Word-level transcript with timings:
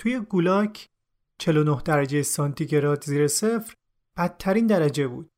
توی 0.00 0.20
گولاک 0.20 0.88
49 1.38 1.82
درجه 1.84 2.22
سانتیگراد 2.22 3.04
زیر 3.04 3.28
صفر 3.28 3.74
بدترین 4.16 4.66
درجه 4.66 5.08
بود. 5.08 5.30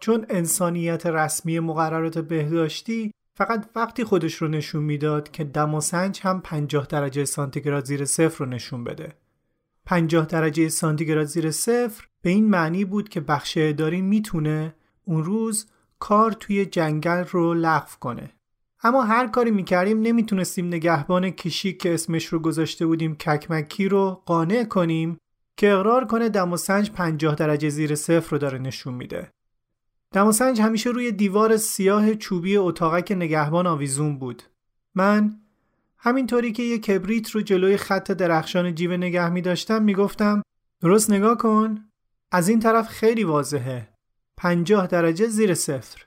چون 0.00 0.26
انسانیت 0.28 1.06
رسمی 1.06 1.58
مقررات 1.58 2.18
بهداشتی 2.18 3.10
فقط 3.36 3.70
وقتی 3.76 4.04
خودش 4.04 4.34
رو 4.34 4.48
نشون 4.48 4.82
می‌داد 4.82 5.30
که 5.30 5.44
دم 5.44 5.74
و 5.74 5.80
سنج 5.80 6.20
هم 6.22 6.40
50 6.40 6.86
درجه 6.86 7.24
سانتیگراد 7.24 7.84
زیر 7.84 8.04
صفر 8.04 8.44
رو 8.44 8.50
نشون 8.50 8.84
بده. 8.84 9.12
50 9.86 10.26
درجه 10.26 10.68
سانتیگراد 10.68 11.26
زیر 11.26 11.50
صفر 11.50 12.06
به 12.22 12.30
این 12.30 12.48
معنی 12.48 12.84
بود 12.84 13.08
که 13.08 13.20
بخش 13.20 13.54
اداری 13.60 14.02
می‌تونه 14.02 14.74
اون 15.04 15.24
روز 15.24 15.66
کار 15.98 16.32
توی 16.32 16.66
جنگل 16.66 17.24
رو 17.30 17.54
لغو 17.54 17.98
کنه. 18.00 18.30
اما 18.84 19.02
هر 19.02 19.26
کاری 19.26 19.50
می‌کردیم 19.50 20.00
نمی‌تونستیم 20.00 20.66
نگهبان 20.66 21.30
کشیک 21.30 21.82
که 21.82 21.94
اسمش 21.94 22.26
رو 22.26 22.38
گذاشته 22.38 22.86
بودیم 22.86 23.14
ککمکی 23.14 23.88
رو 23.88 24.22
قانع 24.26 24.64
کنیم 24.64 25.18
که 25.56 25.72
اقرار 25.72 26.04
کنه 26.04 26.28
دم 26.28 26.52
و 26.52 26.56
سنج 26.56 26.90
50 26.90 27.34
درجه 27.34 27.68
زیر 27.68 27.94
صفر 27.94 28.30
رو 28.30 28.38
داره 28.38 28.58
نشون 28.58 28.94
میده. 28.94 29.30
دم 30.12 30.26
و 30.26 30.32
سنج 30.32 30.60
همیشه 30.60 30.90
روی 30.90 31.12
دیوار 31.12 31.56
سیاه 31.56 32.14
چوبی 32.14 32.56
اتاقک 32.56 33.12
نگهبان 33.12 33.66
آویزون 33.66 34.18
بود. 34.18 34.42
من 34.94 35.40
همینطوری 35.98 36.52
که 36.52 36.62
یه 36.62 36.78
کبریت 36.78 37.30
رو 37.30 37.40
جلوی 37.40 37.76
خط 37.76 38.10
درخشان 38.10 38.74
جیب 38.74 38.92
نگه 38.92 39.28
می 39.28 39.42
داشتم 39.42 39.82
می 39.82 39.94
گفتم 39.94 40.42
درست 40.80 41.10
نگاه 41.10 41.38
کن 41.38 41.84
از 42.32 42.48
این 42.48 42.60
طرف 42.60 42.88
خیلی 42.88 43.24
واضحه 43.24 43.88
پنجاه 44.36 44.86
درجه 44.86 45.26
زیر 45.26 45.54
صفر 45.54 46.02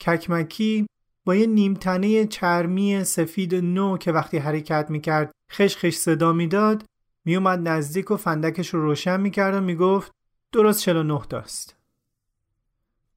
ککمکی 0.00 0.86
با 1.24 1.34
یه 1.34 1.46
نیمتنه 1.46 2.26
چرمی 2.26 3.04
سفید 3.04 3.54
نو 3.54 3.96
که 3.96 4.12
وقتی 4.12 4.38
حرکت 4.38 4.90
می‌کرد 4.90 5.30
خش 5.52 5.76
خش 5.76 5.94
صدا 5.94 6.32
می‌داد 6.32 6.84
میومد 7.24 7.68
نزدیک 7.68 8.10
و 8.10 8.16
فندکش 8.16 8.74
رو 8.74 8.82
روشن 8.82 9.20
می‌کرد 9.20 9.54
و 9.54 9.60
می‌گفت 9.60 10.12
درست 10.52 10.80
49 10.80 11.20
تاست. 11.28 11.76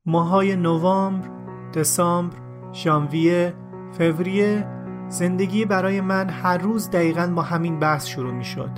ماهای 0.05 0.55
نوامبر، 0.55 1.29
دسامبر، 1.71 2.37
ژانویه، 2.73 3.53
فوریه 3.97 4.67
زندگی 5.09 5.65
برای 5.65 6.01
من 6.01 6.29
هر 6.29 6.57
روز 6.57 6.89
دقیقا 6.89 7.33
با 7.35 7.41
همین 7.41 7.79
بحث 7.79 8.07
شروع 8.07 8.33
می 8.33 8.45
شد 8.45 8.71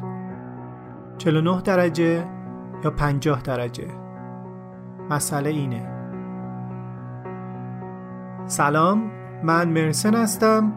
49 1.17 1.61
درجه 1.61 2.27
یا 2.83 2.91
50 2.91 3.41
درجه؟ 3.41 3.87
مسئله 5.09 5.49
اینه. 5.49 5.94
سلام 8.47 9.11
من 9.43 9.69
مرسن 9.69 10.15
هستم 10.15 10.73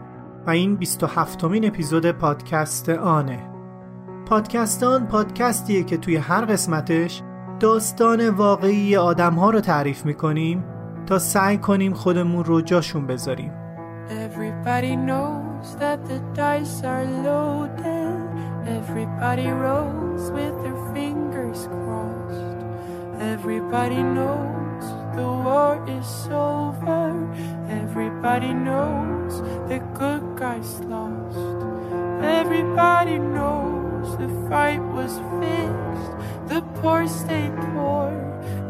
و 0.47 0.49
این 0.49 0.75
27 0.75 1.43
مین 1.43 1.65
اپیزود 1.65 2.11
پادکست 2.11 2.89
آنه. 2.89 3.39
پادکست 4.25 4.83
آن 4.83 5.07
پادکستیه 5.07 5.83
که 5.83 5.97
توی 5.97 6.15
هر 6.15 6.45
قسمتش 6.45 7.21
داستان 7.59 8.29
واقعی 8.29 8.95
آدم 8.95 9.33
ها 9.33 9.49
رو 9.49 9.59
تعریف 9.59 10.05
می‌کنیم 10.05 10.63
تا 11.05 11.19
سعی 11.19 11.57
کنیم 11.57 11.93
خودمون 11.93 12.45
رو 12.45 12.61
جاشون 12.61 13.07
بذاریم. 13.07 13.51
Everybody 14.09 14.95
knows 14.95 15.67
that 15.79 15.99
the 16.09 16.19
dice 16.33 16.83
are 16.83 17.05
loaded. 17.27 18.19
Everybody 18.79 19.47
rolls 19.65 20.31
with 20.31 20.55
their 20.63 20.79
fingers 20.95 21.61
crossed. 21.75 22.59
Everybody 23.33 24.01
knows 24.15 24.58
the 25.19 25.27
war 25.27 25.75
is 25.99 26.11
over 26.31 27.03
Everybody 27.81 28.53
knows 28.53 29.33
the 29.69 29.79
good 29.99 30.23
guys 30.37 30.79
lost 30.93 31.59
Everybody 32.39 33.17
knows 33.19 34.07
the 34.21 34.29
fight 34.49 34.81
was 34.97 35.13
fixed 35.39 36.11
The 36.51 36.61
poor 36.79 37.07
stay 37.07 37.51
poor, 37.65 38.09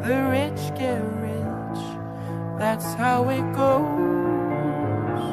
the 0.05 0.17
rich 0.35 0.61
get 0.79 1.01
rich. 1.27 1.81
That's 2.61 2.89
how 2.95 3.29
it 3.29 3.45
goes. 3.61 5.23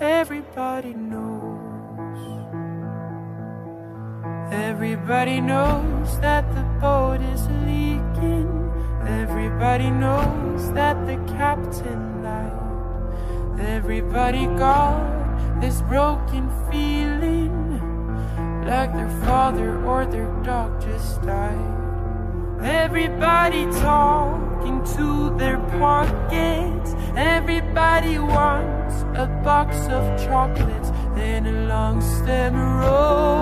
Everybody 0.00 0.94
knows. 0.94 2.20
Everybody 4.52 5.40
knows 5.40 6.20
that 6.20 6.44
the 6.54 6.64
boat 6.80 7.20
is 7.34 7.42
leaking. 7.66 8.67
Everybody 9.06 9.90
knows 9.90 10.72
that 10.72 11.06
the 11.06 11.16
captain 11.34 12.22
lied. 12.22 13.60
Everybody 13.60 14.46
got 14.46 15.60
this 15.60 15.80
broken 15.82 16.50
feeling 16.70 17.78
like 18.64 18.92
their 18.92 19.10
father 19.24 19.82
or 19.84 20.04
their 20.06 20.30
dog 20.42 20.80
just 20.80 21.22
died. 21.22 21.74
Everybody 22.60 23.64
talking 23.80 24.84
to 24.96 25.36
their 25.38 25.58
pockets. 25.78 26.94
Everybody 27.16 28.18
wants 28.18 29.02
a 29.14 29.26
box 29.44 29.76
of 29.88 30.18
chocolates 30.24 30.90
and 31.16 31.46
a 31.46 31.66
long 31.66 32.00
stem 32.00 32.54
rose. 32.56 33.38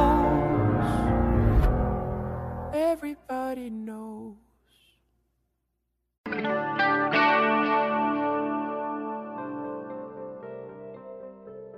Everybody 2.74 3.70
knows. 3.70 4.15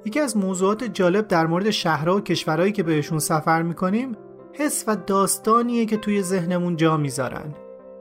یکی 0.04 0.20
از 0.20 0.36
موضوعات 0.36 0.84
جالب 0.84 1.28
در 1.28 1.46
مورد 1.46 1.70
شهرها 1.70 2.16
و 2.16 2.20
کشورهایی 2.20 2.72
که 2.72 2.82
بهشون 2.82 3.18
سفر 3.18 3.62
می‌کنیم 3.62 4.16
حس 4.52 4.84
و 4.86 4.96
داستانیه 4.96 5.86
که 5.86 5.96
توی 5.96 6.22
ذهنمون 6.22 6.76
جا 6.76 6.96
می‌ذارن. 6.96 7.54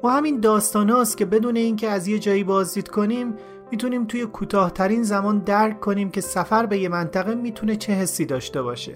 و 0.03 0.07
همین 0.07 0.39
داستان 0.39 0.89
هاست 0.89 1.17
که 1.17 1.25
بدون 1.25 1.55
اینکه 1.55 1.89
از 1.89 2.07
یه 2.07 2.19
جایی 2.19 2.43
بازدید 2.43 2.87
کنیم 2.87 3.33
می‌تونیم 3.71 4.05
توی 4.05 4.25
کوتاهترین 4.25 5.03
زمان 5.03 5.39
درک 5.39 5.79
کنیم 5.79 6.09
که 6.09 6.21
سفر 6.21 6.65
به 6.65 6.77
یه 6.77 6.89
منطقه 6.89 7.35
می‌تونه 7.35 7.75
چه 7.75 7.93
حسی 7.93 8.25
داشته 8.25 8.61
باشه. 8.61 8.95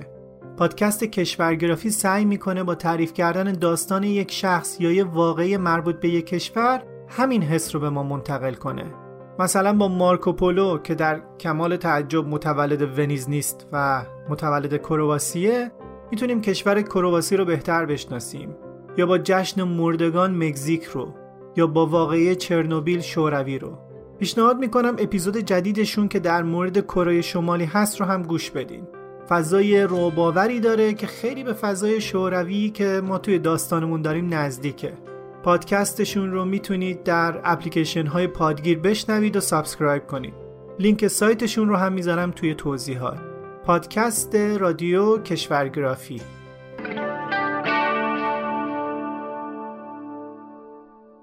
پادکست 0.58 1.04
کشورگرافی 1.04 1.90
سعی 1.90 2.26
می‌کنه 2.26 2.64
با 2.64 2.76
تعریف 2.76 3.14
کردن 3.14 3.52
داستان 3.52 4.04
یک 4.04 4.32
شخص 4.32 4.82
یا 4.82 4.92
یه 4.92 5.04
واقعی 5.04 5.58
مربوط 5.58 5.96
به 5.96 6.10
یک 6.10 6.26
کشور 6.26 6.84
همین 7.14 7.44
حس 7.44 7.76
رو 7.76 7.82
به 7.82 7.90
ما 7.90 8.04
منتقل 8.04 8.54
کنه. 8.54 8.94
مثلا 9.40 9.74
با 9.74 9.88
مارکوپولو 9.88 10.78
که 10.78 10.96
در 10.96 11.22
کمال 11.40 11.76
تعجب 11.76 12.28
متولد 12.28 13.00
ونیز 13.00 13.30
نیست 13.30 13.68
و 13.72 14.06
متولد 14.30 14.78
کرواسیه 14.78 15.72
می‌تونیم 16.12 16.42
کشور 16.42 16.82
کرواسی 16.82 17.38
رو 17.38 17.46
بهتر 17.46 17.86
بشناسیم. 17.86 18.56
یا 18.98 19.06
با 19.06 19.18
جشن 19.18 19.64
مردگان 19.64 20.48
مکزیک 20.48 20.84
رو 20.84 21.14
یا 21.56 21.68
با 21.68 21.86
واقعی 21.86 22.36
چرنوبیل 22.36 23.02
شوروی 23.02 23.60
رو. 23.60 23.78
پیشنهاد 24.20 24.60
می‌کنم 24.60 24.96
اپیزود 25.00 25.38
جدیدشون 25.38 26.08
که 26.08 26.20
در 26.20 26.44
مورد 26.44 26.86
کره 26.86 27.22
شمالی 27.22 27.66
هست 27.66 28.00
رو 28.00 28.06
هم 28.06 28.24
گوش 28.24 28.52
بدین. 28.52 28.88
فضای 29.30 29.82
روباوری 29.82 30.60
داره 30.60 30.94
که 30.94 31.08
خیلی 31.08 31.44
به 31.44 31.54
فضای 31.54 32.02
شوروی 32.02 32.70
که 32.70 33.02
ما 33.04 33.18
توی 33.18 33.40
داستانمون 33.40 34.02
داریم 34.02 34.34
نزدیکه. 34.34 34.94
پادکستشون 35.44 36.32
رو 36.32 36.46
می‌تونید 36.46 37.04
در 37.04 37.42
اپلیکیشن 37.44 38.06
های 38.06 38.28
پادگیر 38.28 38.80
بشنوید 38.80 39.36
و 39.36 39.40
subscribe 39.40 40.08
کنید. 40.08 40.34
لینک 40.80 41.08
سایتشون 41.08 41.70
رو 41.70 41.76
هم 41.76 41.94
می‌ذارم 41.94 42.32
توی 42.32 42.56
توضیحات. 42.56 43.20
پادکست 43.66 44.36
رادیو 44.36 45.18
کشورگرافی. 45.18 46.22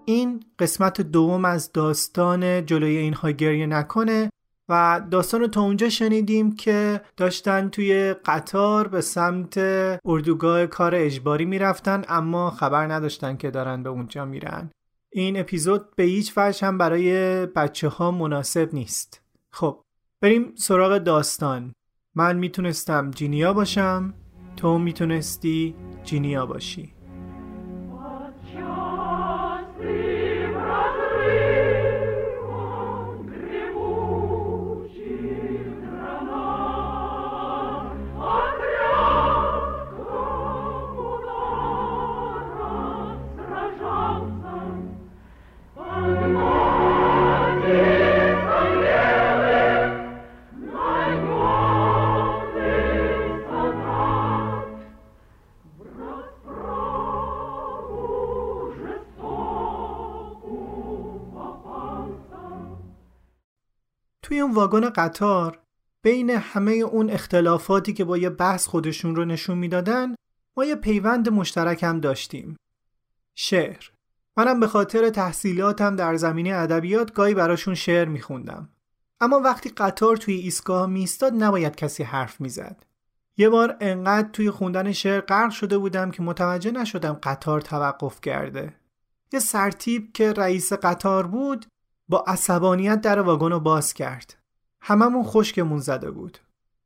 این 0.05 0.41
قسمت 0.59 1.01
دوم 1.01 1.45
از 1.45 1.73
داستان 1.73 2.67
جلوی 2.67 2.97
اینها 2.97 3.31
گریه 3.31 3.67
نکنه. 3.67 4.31
و 4.69 5.03
داستان 5.11 5.41
رو 5.41 5.47
تا 5.47 5.63
اونجا 5.63 5.89
شنیدیم 5.89 6.57
که 6.57 7.01
داشتن 7.17 7.69
توی 7.69 8.15
قطار 8.25 8.89
به 8.89 9.01
سمت 9.01 9.59
اردوگاه 10.05 10.67
کار 10.67 10.95
اجباری 10.95 11.45
می‌رفتن 11.45 12.05
اما 12.09 12.51
خبر 12.51 12.93
نداشتن 12.93 13.37
که 13.37 13.51
دارن 13.51 13.83
به 13.83 13.89
اونجا 13.89 14.25
میرن. 14.25 14.71
این 15.13 15.41
اپیزود 15.41 15.97
به 15.97 16.03
هیچ 16.03 16.33
وجه 16.37 16.67
هم 16.67 16.79
برای 16.79 17.47
بچه 17.47 17.89
ها 17.89 18.11
مناسب 18.11 18.69
نیست. 18.73 19.23
خب 19.51 19.81
بریم 20.21 20.53
سراغ 20.57 20.99
داستان. 20.99 21.73
من 22.15 22.37
می‌تونستم 22.37 23.11
جینیا 23.11 23.53
باشم 23.53 24.15
تو 24.57 24.79
می‌تونستی 24.79 25.75
جینیا 26.05 26.47
باشی. 26.47 26.98
اون 64.35 64.55
واگن 64.55 64.91
قطار 64.91 65.59
بین 66.03 66.31
همه 66.31 66.73
اون 66.73 67.11
اختلافاتی 67.11 67.93
که 67.93 68.05
با 68.05 68.19
یه 68.19 68.31
بحث 68.31 68.67
خودشون 68.67 69.17
رو 69.17 69.25
نشون 69.25 69.59
می‌دادن 69.59 70.15
ما 70.57 70.65
یه 70.65 70.75
پیوند 70.75 71.29
مشترک 71.29 71.83
هم 71.83 72.01
داشتیم. 72.01 72.57
شعر. 73.35 73.85
منم 74.37 74.61
به 74.61 74.67
خاطر 74.67 75.11
تحصیلاتم 75.11 75.97
در 75.97 76.17
زمینه 76.17 76.55
ادبیات 76.55 77.13
گاهی 77.13 77.35
براشون 77.35 77.75
شعر 77.75 78.09
میخوندم. 78.09 78.69
اما 79.21 79.41
وقتی 79.41 79.69
قطار 79.69 80.17
توی 80.17 80.35
ایستگاه 80.35 80.87
میستاد 80.87 81.33
نباید 81.35 81.77
کسی 81.77 82.03
حرف 82.03 82.41
می‌زد. 82.41 82.83
یه 83.37 83.49
بار 83.49 83.77
انقدر 83.81 84.29
توی 84.29 84.51
خوندن 84.51 84.93
شعر 84.93 85.21
غرق 85.21 85.51
شده 85.51 85.79
بودم 85.79 86.11
که 86.11 86.23
متوجه 86.23 86.71
نشدم 86.71 87.19
قطار 87.23 87.61
توقف 87.61 88.21
کرده. 88.21 88.75
یه 89.33 89.41
سرتیب 89.41 90.13
که 90.13 90.33
رئیس 90.33 90.73
قطار 90.73 91.27
بود 91.27 91.67
با 92.09 92.25
عصبانیت 92.27 93.01
در 93.01 93.21
واگن 93.21 93.51
رو 93.51 93.61
باز 93.61 93.95
کرد. 93.95 94.37
هممون 94.81 95.25
خشکمون 95.25 95.79
زده 95.79 96.11
بود. 96.11 96.39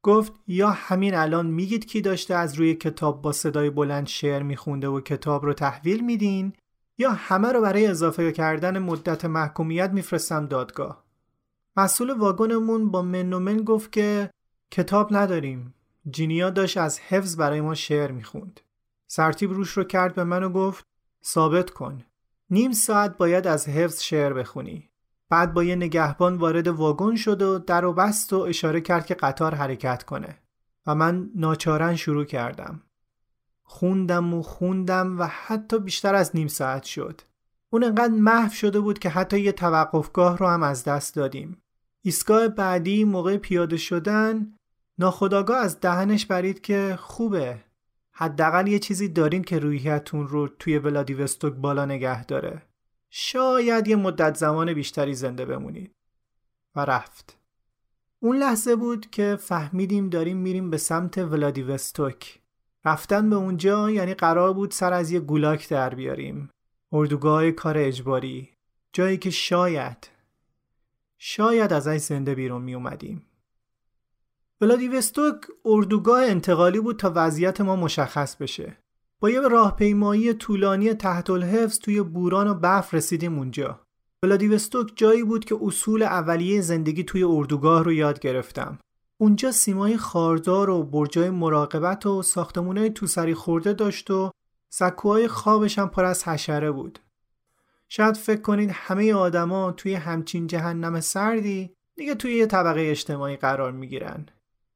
گفت 0.03 0.33
یا 0.47 0.71
همین 0.71 1.15
الان 1.15 1.47
میگید 1.47 1.87
کی 1.87 2.01
داشته 2.01 2.35
از 2.35 2.55
روی 2.55 2.75
کتاب 2.75 3.23
با 3.23 3.33
صدای 3.33 3.71
بلند 3.71 4.07
شعر 4.07 4.43
میخونده 4.43 4.89
و 4.89 5.01
کتاب 5.01 5.45
رو 5.45 5.53
تحویل 5.53 6.05
میدین 6.05 6.53
یا 6.99 7.11
همه 7.11 7.53
رو 7.53 7.61
برای 7.61 7.87
اضافه 7.87 8.33
کردن 8.33 8.79
مدت 8.79 9.25
محکومیت 9.25 9.91
میفرستم 9.91 10.47
دادگاه. 10.47 11.05
مسئول 11.77 12.11
واگنمون 12.11 12.91
با 12.91 13.03
من 13.03 13.33
و 13.33 13.39
من 13.39 13.57
گفت 13.57 13.93
که 13.93 14.31
کتاب 14.71 15.17
نداریم. 15.17 15.75
جینیا 16.11 16.51
داشت 16.51 16.77
از 16.77 16.99
حفظ 17.01 17.37
برای 17.37 17.61
ما 17.61 17.75
شعر 17.75 18.11
می‌خوند. 18.11 18.61
سرتیب 19.07 19.53
روش 19.53 19.71
رو 19.71 19.85
کرد 19.85 20.15
به 20.15 20.25
من 20.25 20.43
و 20.43 20.49
گفت 20.49 20.85
ثابت 21.25 21.71
کن. 21.71 22.03
نیم 22.51 22.73
ساعت 22.73 23.17
باید 23.17 23.47
از 23.47 23.69
حفظ 23.69 24.03
شعر 24.03 24.33
بخونی. 24.33 24.92
بعد 25.33 25.55
با 25.55 25.65
یه 25.65 25.77
نگهبان 25.77 26.37
وارد 26.37 26.69
واگن 26.69 27.17
شد 27.17 27.43
و 27.43 27.59
در 27.59 27.85
و 27.85 27.93
بست 27.93 28.33
و 28.33 28.39
اشاره 28.39 28.81
کرد 28.81 29.07
که 29.07 29.15
قطار 29.15 29.55
حرکت 29.55 30.03
کنه. 30.03 30.39
و 30.87 30.95
من 30.95 31.31
ناچارن 31.35 31.97
شروع 31.97 32.25
کردم. 32.25 32.83
خوندم 33.63 34.35
و 34.35 34.43
خوندم 34.43 35.19
و 35.19 35.27
حتی 35.27 35.79
بیشتر 35.79 36.15
از 36.15 36.31
نیم 36.37 36.49
ساعت 36.49 36.83
شد. 36.83 37.21
اون 37.71 37.85
انقدر 37.85 38.15
محو 38.15 38.51
شده 38.53 38.81
بود 38.81 38.99
که 38.99 39.09
حتی 39.09 39.41
یه 39.41 39.53
توقفگاه 39.53 40.39
رو 40.39 40.47
هم 40.47 40.63
از 40.63 40.85
دست 40.85 41.15
دادیم. 41.15 41.63
ایستگاه 42.03 42.49
بعدی 42.49 43.05
موقع 43.05 43.37
پیاده 43.37 43.77
شدن 43.77 44.55
ناخداگاه 44.99 45.59
از 45.59 45.81
دهنش 45.81 46.27
برید 46.27 46.61
که 46.61 46.99
خوبه. 47.01 47.59
حداقل 48.13 48.67
یه 48.67 48.79
چیزی 48.79 49.09
دارین 49.09 49.43
که 49.43 49.59
رویتون 49.59 50.29
رو 50.29 50.49
توی 50.49 50.79
ولادیوستوک 50.79 51.53
بالا 51.53 51.85
نگه 51.85 52.25
داره. 52.25 52.63
شاید 53.15 53.89
یه 53.89 53.97
مدت 53.97 54.37
زمان 54.37 54.75
بیشتری 54.75 55.15
زنده 55.15 55.45
بمونید 55.45 55.95
و 56.77 56.85
رفت. 56.85 57.39
اون 58.21 58.37
لحظه 58.37 58.77
بود 58.77 59.11
که 59.11 59.37
فهمیدیم 59.41 60.09
داریم 60.09 60.37
میریم 60.37 60.71
به 60.71 60.77
سمت 60.77 61.19
ولادیوستوک. 61.19 62.41
رفتن 62.85 63.31
به 63.31 63.37
اونجا 63.37 63.91
یعنی 63.91 64.15
قرار 64.15 64.53
بود 64.53 64.71
سر 64.71 64.93
از 64.93 65.11
یه 65.11 65.21
گولاک 65.21 65.69
در 65.69 65.95
بیاریم. 65.95 66.51
اردوگاه 66.93 67.51
کار 67.51 67.79
اجباری. 67.79 68.51
جایی 68.93 69.19
که 69.19 69.31
شاید 69.31 70.09
شاید 71.19 71.73
از 71.73 71.87
این 71.87 71.99
زنده 71.99 72.35
بیرون 72.35 72.63
می 72.63 72.75
اومدیم 72.75 73.27
ولادیوستوک 74.61 75.37
اردوگاه 75.65 76.25
انتقالی 76.25 76.81
بود 76.81 76.99
تا 76.99 77.13
وضعیت 77.15 77.61
ما 77.61 77.77
مشخص 77.77 78.37
بشه. 78.37 78.82
با 79.23 79.31
یه 79.31 79.41
راهپیمایی 79.41 80.35
طولانی 80.35 80.95
تحت 80.95 81.31
الحفظ 81.31 81.79
توی 81.79 82.03
بوران 82.03 82.49
و 82.49 82.55
برف 82.55 82.95
رسیدیم 82.95 83.39
اونجا. 83.39 83.81
ولادیوستوک 84.23 84.93
جایی 84.97 85.25
بود 85.25 85.45
که 85.45 85.59
اصول 85.63 86.03
اولیه 86.03 86.61
زندگی 86.61 87.05
توی 87.05 87.25
اردوگاه 87.25 87.85
رو 87.85 87.93
یاد 87.93 88.21
گرفتم. 88.21 88.79
اونجا 89.21 89.53
سیمای 89.53 89.97
خاردار 89.97 90.71
و 90.71 90.83
برجای 90.83 91.31
مراقبت 91.31 92.07
و 92.07 92.23
ساختمونای 92.23 92.91
توسری 92.91 93.35
خورده 93.35 93.73
داشت 93.73 94.11
و 94.11 94.31
سکوهای 94.73 95.29
خوابش 95.29 95.79
هم 95.79 95.89
پر 95.89 96.05
از 96.05 96.29
حشره 96.29 96.71
بود. 96.71 96.99
شاید 97.89 98.17
فکر 98.17 98.41
کنید 98.41 98.71
همه 98.73 99.15
آدما 99.15 99.73
توی 99.73 99.95
همچین 99.95 100.47
جهنم 100.47 101.01
سردی 101.01 101.75
دیگه 101.97 102.15
توی 102.15 102.35
یه 102.35 102.47
طبقه 102.47 102.81
اجتماعی 102.81 103.37
قرار 103.37 103.73
می‌گیرن. 103.73 104.27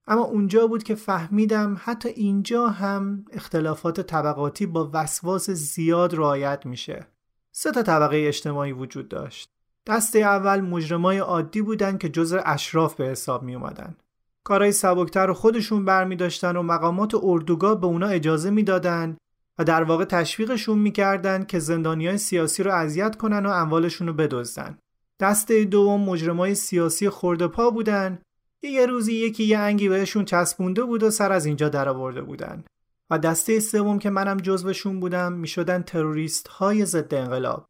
اما 0.07 0.23
اونجا 0.23 0.67
بود 0.67 0.83
که 0.83 0.95
فهمیدم 0.95 1.77
حتی 1.81 2.09
اینجا 2.09 2.69
هم 2.69 3.25
اختلافات 3.33 4.01
طبقاتی 4.01 4.67
با 4.67 4.91
وسواس 4.93 5.51
زیاد 5.51 6.15
رعایت 6.15 6.67
میشه. 6.67 7.07
سه 7.53 7.73
تا 7.73 7.83
طبقه 7.83 8.25
اجتماعی 8.27 8.73
وجود 8.73 9.09
داشت. 9.09 9.51
دسته 9.87 10.19
اول 10.19 10.61
مجرمای 10.61 11.19
عادی 11.19 11.63
بودن 11.63 11.99
که 11.99 12.09
جزء 12.09 12.41
اشراف 12.45 12.95
به 12.95 13.05
حساب 13.05 13.43
می 13.43 13.55
اومدن. 13.55 13.97
کارهای 14.45 14.73
سبکتر 14.73 15.27
رو 15.27 15.35
خودشون 15.35 15.85
برمی 15.85 16.17
داشتن 16.17 16.57
و 16.57 16.63
مقامات 16.63 17.15
اردوگاه 17.23 17.81
به 17.81 17.87
اونا 17.87 18.07
اجازه 18.07 18.51
می‌دادن 18.51 19.17
و 19.59 19.65
در 19.65 19.83
واقع 19.83 20.05
تشویقشون 20.05 20.79
می‌کردن 20.79 21.45
که 21.45 21.59
زندانیای 21.59 22.19
سیاسی 22.19 22.63
رو 22.63 22.73
اذیت 22.73 23.17
کنن 23.17 23.47
و 23.47 23.51
اموالشون 23.51 24.07
رو 24.07 24.13
بدزدن. 24.13 24.79
دسته 25.21 25.65
دوم 25.65 26.01
مجرمای 26.01 26.55
سیاسی 26.55 27.09
خورده 27.09 27.49
پا 27.49 27.71
بودن 27.71 28.19
یه 28.63 28.87
روزی 28.87 29.15
یکی 29.15 29.45
یه 29.45 29.59
انگی 29.59 29.89
بهشون 29.89 30.25
چسبونده 30.25 30.85
بود 30.85 31.03
و 31.03 31.11
سر 31.11 31.33
از 31.33 31.47
اینجا 31.47 31.69
درآورده 31.69 32.23
بودن 32.23 32.65
و 33.11 33.19
دسته 33.19 33.61
سوم 33.61 33.99
که 33.99 34.11
منم 34.11 34.37
جزوشون 34.37 35.01
بودم 35.01 35.33
می‌شدن 35.33 35.83
تروریست 35.83 36.49
های 36.49 36.85
ضد 36.85 37.15
انقلاب 37.15 37.67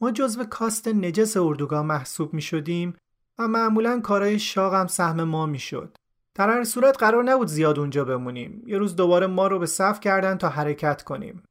ما 0.00 0.10
جزو 0.10 0.44
کاست 0.44 0.88
نجس 0.88 1.36
اردوگاه 1.36 1.82
محسوب 1.82 2.34
می 2.34 2.42
شدیم 2.42 2.96
و 3.38 3.48
معمولا 3.48 4.00
کارهای 4.00 4.38
شاقم 4.38 4.86
سهم 4.86 5.24
ما 5.24 5.46
می‌شد. 5.46 5.96
در 6.34 6.50
هر 6.50 6.64
صورت 6.64 6.98
قرار 6.98 7.24
نبود 7.24 7.48
زیاد 7.48 7.78
اونجا 7.78 8.04
بمونیم. 8.04 8.62
یه 8.66 8.78
روز 8.78 8.96
دوباره 8.96 9.26
ما 9.26 9.46
رو 9.46 9.58
به 9.58 9.66
صف 9.66 10.00
کردن 10.00 10.38
تا 10.38 10.48
حرکت 10.48 11.02
کنیم. 11.02 11.42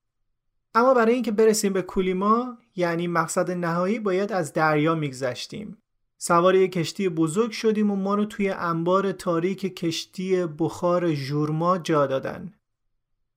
اما 0.76 0.94
برای 0.94 1.14
اینکه 1.14 1.32
برسیم 1.32 1.74
به 1.74 1.82
کولیما 1.82 2.58
یعنی 2.76 3.08
مقصد 3.08 3.52
نهایی 3.52 4.00
باید 4.00 4.32
از 4.32 4.54
دریا 4.54 4.96
میگذشتیم. 4.96 5.78
سوار 6.18 6.56
یک 6.56 6.72
کشتی 6.72 7.10
بزرگ 7.10 7.52
شدیم 7.52 7.92
و 7.92 7.96
ما 7.96 8.16
رو 8.16 8.26
توی 8.26 8.50
انبار 8.50 9.12
تاریک 9.12 9.76
کشتی 9.76 10.46
بخار 10.46 11.14
ژورما 11.14 11.78
جا 11.78 12.08
دادن. 12.08 12.54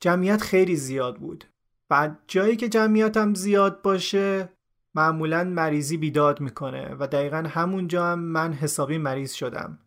جمعیت 0.00 0.42
خیلی 0.42 0.76
زیاد 0.76 1.16
بود. 1.16 1.44
بعد 1.88 2.18
جایی 2.26 2.56
که 2.56 2.68
جمعیتم 2.68 3.34
زیاد 3.34 3.82
باشه 3.82 4.48
معمولا 4.94 5.44
مریضی 5.44 5.96
بیداد 5.96 6.40
می‌کنه 6.40 6.96
و 6.98 7.06
دقیقا 7.06 7.36
همونجا 7.36 8.06
هم 8.06 8.18
من 8.18 8.52
حسابی 8.52 8.98
مریض 8.98 9.32
شدم. 9.32 9.78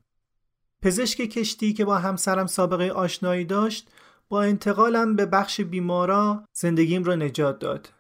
پزشک 0.81 1.17
کشتی 1.17 1.73
که 1.73 1.85
با 1.85 1.97
همسرم 1.97 2.47
سابقه 2.47 2.89
آشنایی 2.89 3.45
داشت 3.45 3.89
با 4.29 4.43
انتقالم 4.43 5.15
به 5.15 5.25
بخش 5.25 5.61
بیمارا 5.61 6.43
زندگیم 6.53 7.03
را 7.03 7.15
نجات 7.15 7.59
داد. 7.59 7.93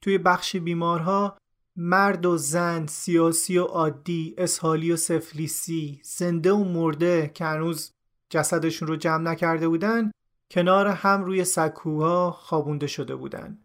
توی 0.00 0.18
بخش 0.18 0.56
بیمارها 0.56 1.36
مرد 1.76 2.26
و 2.26 2.36
زن 2.36 2.86
سیاسی 2.86 3.58
و 3.58 3.64
عادی 3.64 4.34
اسحالی 4.38 4.92
و 4.92 4.96
سفلیسی 4.96 6.00
زنده 6.04 6.52
و 6.52 6.64
مرده 6.64 7.30
که 7.34 7.44
هنوز 7.44 7.92
جسدشون 8.30 8.88
رو 8.88 8.96
جمع 8.96 9.30
نکرده 9.30 9.68
بودن 9.68 10.10
کنار 10.50 10.86
هم 10.86 11.24
روی 11.24 11.44
سکوها 11.44 12.30
خوابونده 12.30 12.86
شده 12.86 13.16
بودن. 13.16 13.58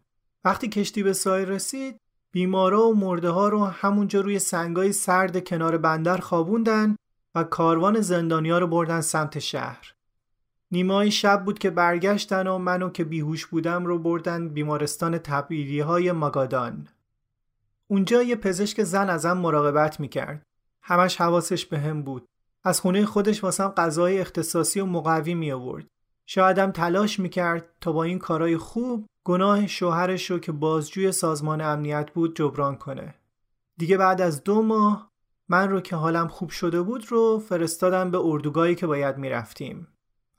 وقتی 0.46 0.70
کشتی 0.70 1.04
به 1.04 1.14
ساحل 1.14 1.46
رسید 1.46 1.98
بیمارا 2.32 2.88
و 2.88 2.96
مرده 2.96 3.30
ها 3.30 3.50
رو 3.50 3.66
همونجا 3.66 4.22
روی 4.22 4.40
سنگای 4.40 4.92
سرد 4.92 5.48
کنار 5.48 5.78
بندر 5.78 6.18
خوابوندن 6.18 6.96
و 7.36 7.44
کاروان 7.44 8.02
زندانیا 8.02 8.60
رو 8.60 8.68
بردن 8.68 9.02
سمت 9.02 9.40
شهر. 9.40 9.94
نیمای 10.72 11.12
شب 11.12 11.46
بود 11.46 11.60
که 11.60 11.70
برگشتن 11.70 12.48
و 12.48 12.58
منو 12.58 12.90
که 12.90 13.04
بیهوش 13.04 13.46
بودم 13.46 13.86
رو 13.86 14.00
بردن 14.00 14.50
بیمارستان 14.50 15.18
تبعیدی 15.18 15.80
های 15.80 16.12
ماگادان. 16.12 16.88
اونجا 17.92 18.24
یه 18.24 18.36
پزشک 18.36 18.84
زن 18.84 19.10
ازم 19.10 19.38
مراقبت 19.38 20.00
می‌کرد. 20.00 20.44
همش 20.84 21.16
حواسش 21.16 21.66
به 21.66 21.80
هم 21.80 22.02
بود. 22.02 22.26
از 22.64 22.82
خونه 22.82 23.06
خودش 23.06 23.44
واسم 23.44 23.68
غذای 23.68 24.20
اختصاصی 24.20 24.80
و 24.80 24.86
مقوی 24.86 25.34
می 25.34 25.52
آورد. 25.52 25.86
شایدم 26.26 26.72
تلاش 26.72 27.20
می‌کرد 27.20 27.70
تا 27.82 27.92
با 27.92 28.04
این 28.04 28.20
کارای 28.20 28.58
خوب 28.58 29.06
گناه 29.26 29.68
شوهرش 29.68 30.32
رو 30.32 30.40
که 30.40 30.52
بازجوی 30.52 31.12
سازمان 31.12 31.62
امنیت 31.62 32.12
بود 32.12 32.36
جبران 32.36 32.76
کنه. 32.76 33.16
دیگه 33.78 33.98
بعد 33.98 34.22
از 34.22 34.44
دو 34.44 34.62
ماه 34.62 35.10
من 35.50 35.70
رو 35.70 35.82
که 35.82 35.96
حالم 35.96 36.28
خوب 36.28 36.50
شده 36.50 36.82
بود 36.82 37.12
رو 37.12 37.40
فرستادم 37.50 38.12
به 38.12 38.18
اردوگاهی 38.18 38.76
که 38.76 38.88
باید 38.88 39.18
می‌رفتیم. 39.18 39.88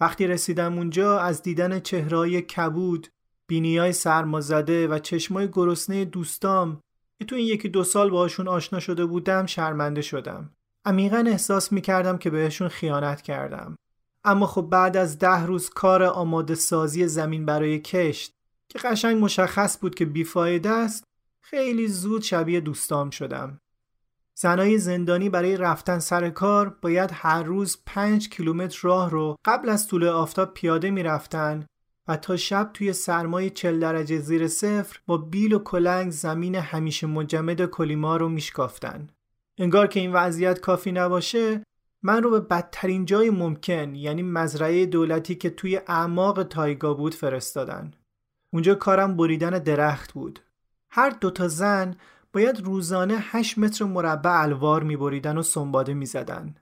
وقتی 0.00 0.26
رسیدم 0.26 0.78
اونجا 0.78 1.18
از 1.18 1.42
دیدن 1.42 1.80
چهرهای 1.80 2.42
کبود، 2.42 3.08
بینیای 3.46 3.92
سرمازده 3.92 4.88
و 4.88 4.98
چشمای 4.98 5.48
گرسنه 5.52 6.04
دوستام 6.04 6.80
که 7.20 7.26
تو 7.26 7.36
این 7.36 7.46
یکی 7.46 7.68
دو 7.68 7.84
سال 7.84 8.10
باشون 8.10 8.48
آشنا 8.48 8.80
شده 8.80 9.04
بودم 9.04 9.46
شرمنده 9.46 10.02
شدم. 10.02 10.50
عمیقا 10.84 11.24
احساس 11.26 11.72
می‌کردم 11.72 12.18
که 12.18 12.30
بهشون 12.30 12.68
خیانت 12.68 13.22
کردم. 13.22 13.76
اما 14.24 14.46
خب 14.46 14.62
بعد 14.62 14.96
از 14.96 15.18
ده 15.18 15.46
روز 15.46 15.70
کار 15.70 16.02
آماده 16.02 16.54
سازی 16.54 17.08
زمین 17.08 17.46
برای 17.46 17.78
کشت 17.78 18.32
که 18.68 18.78
قشنگ 18.78 19.24
مشخص 19.24 19.78
بود 19.80 19.94
که 19.94 20.04
بیفایده 20.04 20.70
است 20.70 21.04
خیلی 21.42 21.88
زود 21.88 22.22
شبیه 22.22 22.60
دوستام 22.60 23.10
شدم. 23.10 23.60
زنای 24.34 24.78
زندانی 24.78 25.28
برای 25.28 25.56
رفتن 25.56 25.98
سر 25.98 26.30
کار 26.30 26.68
باید 26.82 27.10
هر 27.12 27.42
روز 27.42 27.78
پنج 27.86 28.28
کیلومتر 28.28 28.78
راه 28.82 29.10
رو 29.10 29.36
قبل 29.44 29.68
از 29.68 29.88
طول 29.88 30.04
آفتاب 30.04 30.54
پیاده 30.54 30.90
می‌رفتن 30.90 31.66
و 32.10 32.16
تا 32.16 32.36
شب 32.36 32.70
توی 32.74 32.92
سرمای 32.92 33.50
چل 33.50 33.80
درجه 33.80 34.18
زیر 34.18 34.48
صفر 34.48 34.98
با 35.06 35.16
بیل 35.16 35.52
و 35.52 35.58
کلنگ 35.58 36.10
زمین 36.10 36.54
همیشه 36.54 37.06
مجمد 37.06 37.66
کلیما 37.66 38.16
رو 38.16 38.28
میشکافتن. 38.28 39.06
انگار 39.58 39.86
که 39.86 40.00
این 40.00 40.12
وضعیت 40.12 40.60
کافی 40.60 40.92
نباشه 40.92 41.62
من 42.02 42.22
رو 42.22 42.30
به 42.30 42.40
بدترین 42.40 43.04
جای 43.04 43.30
ممکن 43.30 43.94
یعنی 43.94 44.22
مزرعه 44.22 44.86
دولتی 44.86 45.34
که 45.34 45.50
توی 45.50 45.76
اعماق 45.76 46.42
تایگا 46.42 46.94
بود 46.94 47.14
فرستادن. 47.14 47.90
اونجا 48.52 48.74
کارم 48.74 49.16
بریدن 49.16 49.50
درخت 49.50 50.12
بود. 50.12 50.40
هر 50.90 51.10
دوتا 51.10 51.48
زن 51.48 51.96
باید 52.32 52.60
روزانه 52.60 53.16
8 53.18 53.58
متر 53.58 53.84
مربع 53.84 54.42
الوار 54.42 54.82
میبریدن 54.82 55.38
و 55.38 55.42
سنباده 55.42 55.94
می‌زدن. 55.94 56.54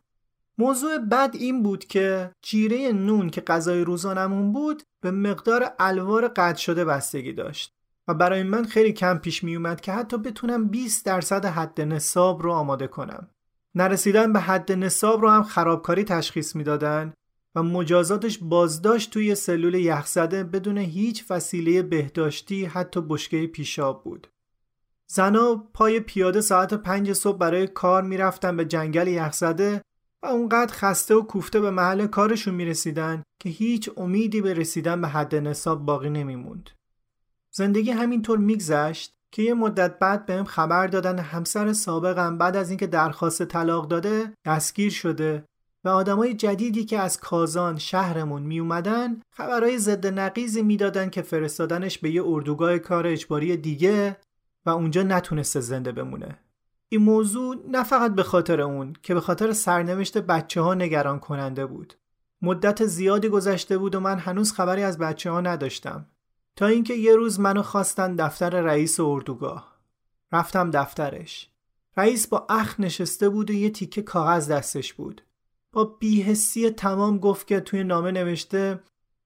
موضوع 0.59 0.99
بد 0.99 1.31
این 1.39 1.63
بود 1.63 1.85
که 1.85 2.31
جیره 2.43 2.93
نون 2.93 3.31
که 3.31 3.41
غذای 3.41 3.81
روزانمون 3.81 4.53
بود 4.53 4.83
به 5.01 5.11
مقدار 5.11 5.73
الوار 5.79 6.29
قطع 6.29 6.59
شده 6.59 6.85
بستگی 6.85 7.33
داشت 7.33 7.75
و 8.09 8.15
برای 8.15 8.43
من 8.43 8.65
خیلی 8.65 8.93
کم 8.93 9.19
پیش 9.19 9.45
می 9.45 9.57
اومد 9.57 9.81
که 9.81 9.93
حتی 9.93 10.19
بتونم 10.19 10.69
20 10.69 11.07
درصد 11.07 11.45
حد 11.45 11.81
نصاب 11.81 12.43
رو 12.43 12.53
آماده 12.53 12.87
کنم. 12.87 13.29
نرسیدن 13.75 14.33
به 14.33 14.41
حد 14.41 14.73
نصاب 14.73 15.21
رو 15.23 15.31
هم 15.31 15.43
خرابکاری 15.43 16.05
تشخیص 16.05 16.57
می‌دادن 16.57 17.13
و 17.55 17.63
مجازاتش 17.63 18.39
بازداشت 18.39 19.11
توی 19.11 19.35
سلول 19.35 19.75
یخزده 19.75 20.45
بدون 20.45 20.79
هیچ 20.79 21.25
وسیله 21.31 21.83
بهداشتی 21.83 22.65
حتی 22.65 23.01
بشکه 23.09 23.47
پیشاب 23.47 24.05
بود. 24.05 24.27
زنا 25.07 25.69
پای 25.75 26.01
پیاده 26.01 26.41
ساعت 26.41 26.75
پنج 26.75 27.13
صبح 27.13 27.39
برای 27.39 27.67
کار 27.67 28.03
می‌رفتن 28.03 28.57
به 28.57 28.65
جنگل 28.65 29.09
یخزده 29.09 29.83
و 30.23 30.27
اونقدر 30.27 30.73
خسته 30.73 31.15
و 31.15 31.23
کوفته 31.23 31.61
به 31.61 31.71
محل 31.71 32.07
کارشون 32.07 32.55
می‌رسیدن 32.55 33.23
که 33.41 33.49
هیچ 33.49 33.91
امیدی 33.97 34.41
به 34.41 34.55
رسیدن 34.55 35.01
به 35.01 35.09
حد 35.09 35.35
نصاب 35.35 35.85
باقی 35.85 36.11
نمیموند. 36.11 36.71
زندگی 37.51 37.91
همینطور 37.91 38.39
میگذشت 38.39 39.15
که 39.33 39.43
یه 39.43 39.55
مدت 39.55 39.99
بعد 39.99 40.27
بهم 40.27 40.45
خبر 40.45 40.87
دادن 40.87 41.19
همسر 41.19 41.73
سابقم 41.73 42.39
بعد 42.39 42.57
از 42.57 42.71
اینکه 42.71 42.87
درخواست 42.87 43.43
طلاق 43.43 43.89
داده 43.89 44.33
دستگیر 44.45 44.91
شده 44.91 45.45
و 45.85 45.89
آدمای 45.89 46.35
جدیدی 46.35 46.85
که 46.85 46.99
از 46.99 47.21
کازان 47.21 47.79
شهرمون 47.79 48.43
می 48.43 48.61
اومدن 48.61 49.21
خبرهای 49.31 49.79
ضد 49.79 50.07
نقیزی 50.07 50.63
می‌دادن 50.63 51.11
که 51.11 51.23
فرستادنش 51.23 51.99
به 51.99 52.11
یه 52.11 52.23
اردوگاه 52.27 52.79
کار 52.79 53.07
اجباری 53.07 53.57
دیگه 53.57 54.17
و 54.67 54.71
اونجا 54.71 55.03
نتونسته 55.03 55.61
زنده 55.61 55.93
بمونه. 55.93 56.39
این 56.89 57.03
موضوع 57.03 57.57
نه 57.69 57.83
فقط 57.83 58.15
به 58.15 58.23
خاطر 58.23 58.61
اون 58.61 58.93
که 59.03 59.15
به 59.15 59.21
خاطر 59.21 59.53
سرنوشت 59.53 60.19
بچه 60.19 60.61
ها 60.61 60.75
نگران 60.75 61.19
کننده 61.19 61.67
بود. 61.67 61.95
مدت 62.43 62.87
زیادی 62.87 63.29
گذشته 63.29 63.79
بود 63.79 63.95
و 63.95 64.01
من 64.01 64.19
هنوز 64.19 64.53
خبری 64.53 64.83
از 64.83 64.99
بچه 64.99 65.31
ها 65.31 65.41
نداشتم. 65.41 66.07
تا 66.57 66.67
اینکه 66.67 66.95
یه 66.95 67.17
روز 67.17 67.41
منو 67.41 67.63
خواستن 67.63 68.17
دفتر 68.17 68.61
رئیس 68.61 69.01
اردوگاه. 69.01 69.79
رفتم 70.33 70.71
دفترش. 70.71 71.51
رئیس 71.97 72.27
با 72.27 72.47
اخ 72.49 72.81
نشسته 72.81 73.29
بود 73.29 73.51
و 73.51 73.53
یه 73.53 73.71
تیکه 73.71 74.03
کاغذ 74.03 74.51
دستش 74.51 74.95
بود. 74.95 75.23
با 75.73 75.85
بیهسی 75.85 76.71
تمام 76.71 77.19
گفت 77.19 77.47
که 77.47 77.61
توی 77.61 77.85
نامه 77.85 78.11
نوشته 78.11 78.81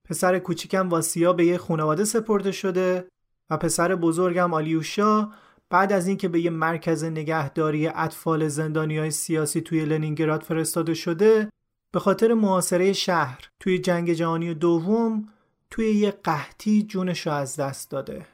پسر 0.05 0.39
کوچیکم 0.39 0.89
واسیا 0.89 1.33
به 1.33 1.45
یه 1.45 1.57
خانواده 1.57 2.03
سپرده 2.03 2.51
شده 2.51 3.07
و 3.49 3.57
پسر 3.57 3.95
بزرگم 3.95 4.53
آلیوشا 4.53 5.31
بعد 5.73 5.93
از 5.93 6.07
اینکه 6.07 6.27
به 6.27 6.39
یه 6.39 6.49
مرکز 6.49 7.03
نگهداری 7.03 7.87
اطفال 7.87 8.47
زندانی 8.47 8.97
های 8.97 9.11
سیاسی 9.11 9.61
توی 9.61 9.85
لنینگراد 9.85 10.41
فرستاده 10.41 10.93
شده 10.93 11.49
به 11.93 11.99
خاطر 11.99 12.33
محاصره 12.33 12.93
شهر 12.93 13.47
توی 13.59 13.79
جنگ 13.79 14.13
جهانی 14.13 14.53
دوم 14.53 15.29
توی 15.69 15.91
یه 15.91 16.11
قحطی 16.11 16.83
جونش 16.83 17.27
رو 17.27 17.33
از 17.33 17.55
دست 17.55 17.91
داده. 17.91 18.25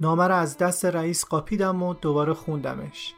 نامه 0.00 0.28
رو 0.28 0.34
از 0.34 0.58
دست 0.58 0.84
رئیس 0.84 1.24
قاپیدم 1.24 1.82
و 1.82 1.94
دوباره 1.94 2.34
خوندمش. 2.34 3.14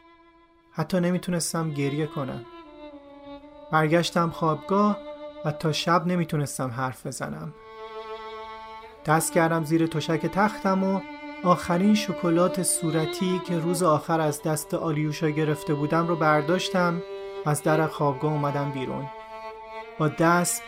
حتی 0.71 0.99
نمی‌تونستم 0.99 1.69
گریه 1.69 2.07
کنم. 2.07 2.45
برگشتم 3.71 4.29
خوابگاه 4.29 4.97
و 5.45 5.51
تا 5.51 5.71
شب 5.71 6.07
نمی‌تونستم 6.07 6.69
حرف 6.69 7.07
بزنم. 7.07 7.53
دست 9.05 9.33
کردم 9.33 9.63
زیر 9.63 9.87
تشک 9.87 10.25
تختم 10.25 10.83
و 10.83 10.99
آخرین 11.43 11.95
شکلات 11.95 12.63
صورتی 12.63 13.41
که 13.45 13.59
روز 13.59 13.83
آخر 13.83 14.21
از 14.21 14.41
دست 14.41 14.73
آلیوشا 14.73 15.29
گرفته 15.29 15.73
بودم 15.73 16.07
رو 16.07 16.15
برداشتم 16.15 17.01
از 17.45 17.63
در 17.63 17.87
خوابگاه 17.87 18.31
اومدم 18.31 18.71
بیرون. 18.71 19.05
با 19.99 20.07
دست 20.07 20.63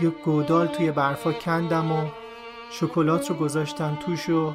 یک 0.00 0.14
گودال 0.24 0.66
توی 0.66 0.90
برفا 0.90 1.32
کندم 1.32 1.92
و 1.92 2.06
شکلات 2.70 3.30
رو 3.30 3.36
گذاشتم 3.36 3.98
توش 4.00 4.28
و 4.28 4.52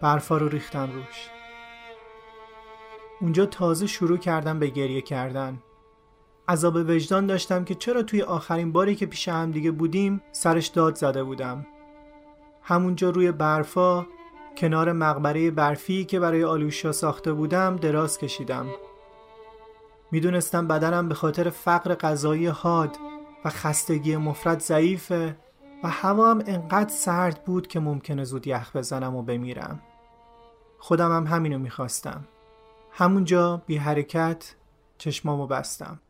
برفا 0.00 0.36
رو 0.36 0.48
ریختم 0.48 0.90
روش. 0.92 1.28
اونجا 3.20 3.46
تازه 3.46 3.86
شروع 3.86 4.18
کردم 4.18 4.58
به 4.58 4.66
گریه 4.66 5.00
کردن. 5.00 5.62
عذاب 6.48 6.76
وجدان 6.76 7.26
داشتم 7.26 7.64
که 7.64 7.74
چرا 7.74 8.02
توی 8.02 8.22
آخرین 8.22 8.72
باری 8.72 8.94
که 8.94 9.06
پیش 9.06 9.28
هم 9.28 9.50
دیگه 9.50 9.70
بودیم 9.70 10.22
سرش 10.32 10.66
داد 10.66 10.94
زده 10.94 11.24
بودم. 11.24 11.66
همونجا 12.62 13.10
روی 13.10 13.32
برفا 13.32 14.06
کنار 14.56 14.92
مقبره 14.92 15.50
برفی 15.50 16.04
که 16.04 16.20
برای 16.20 16.44
آلوشا 16.44 16.92
ساخته 16.92 17.32
بودم 17.32 17.76
دراز 17.76 18.18
کشیدم. 18.18 18.66
می‌دونستم 20.10 20.68
بدنم 20.68 21.08
به 21.08 21.14
خاطر 21.14 21.50
فقر 21.50 21.94
غذایی 21.94 22.46
حاد 22.46 22.96
و 23.44 23.50
خستگی 23.50 24.16
مفرد 24.16 24.60
ضعیفه 24.60 25.36
و 25.82 25.88
هوا 25.88 26.30
هم 26.30 26.42
انقدر 26.46 26.90
سرد 26.90 27.44
بود 27.44 27.66
که 27.66 27.80
ممکنه 27.80 28.24
زود 28.24 28.46
یخ 28.46 28.76
بزنم 28.76 29.16
و 29.16 29.22
بمیرم. 29.22 29.80
خودم 30.78 31.16
هم 31.16 31.26
همینو 31.26 31.58
می‌خواستم. 31.58 32.24
همونجا 32.92 33.62
بی 33.66 33.76
حرکت 33.76 34.54
چشمامو 34.98 35.46
بستم. 35.46 36.00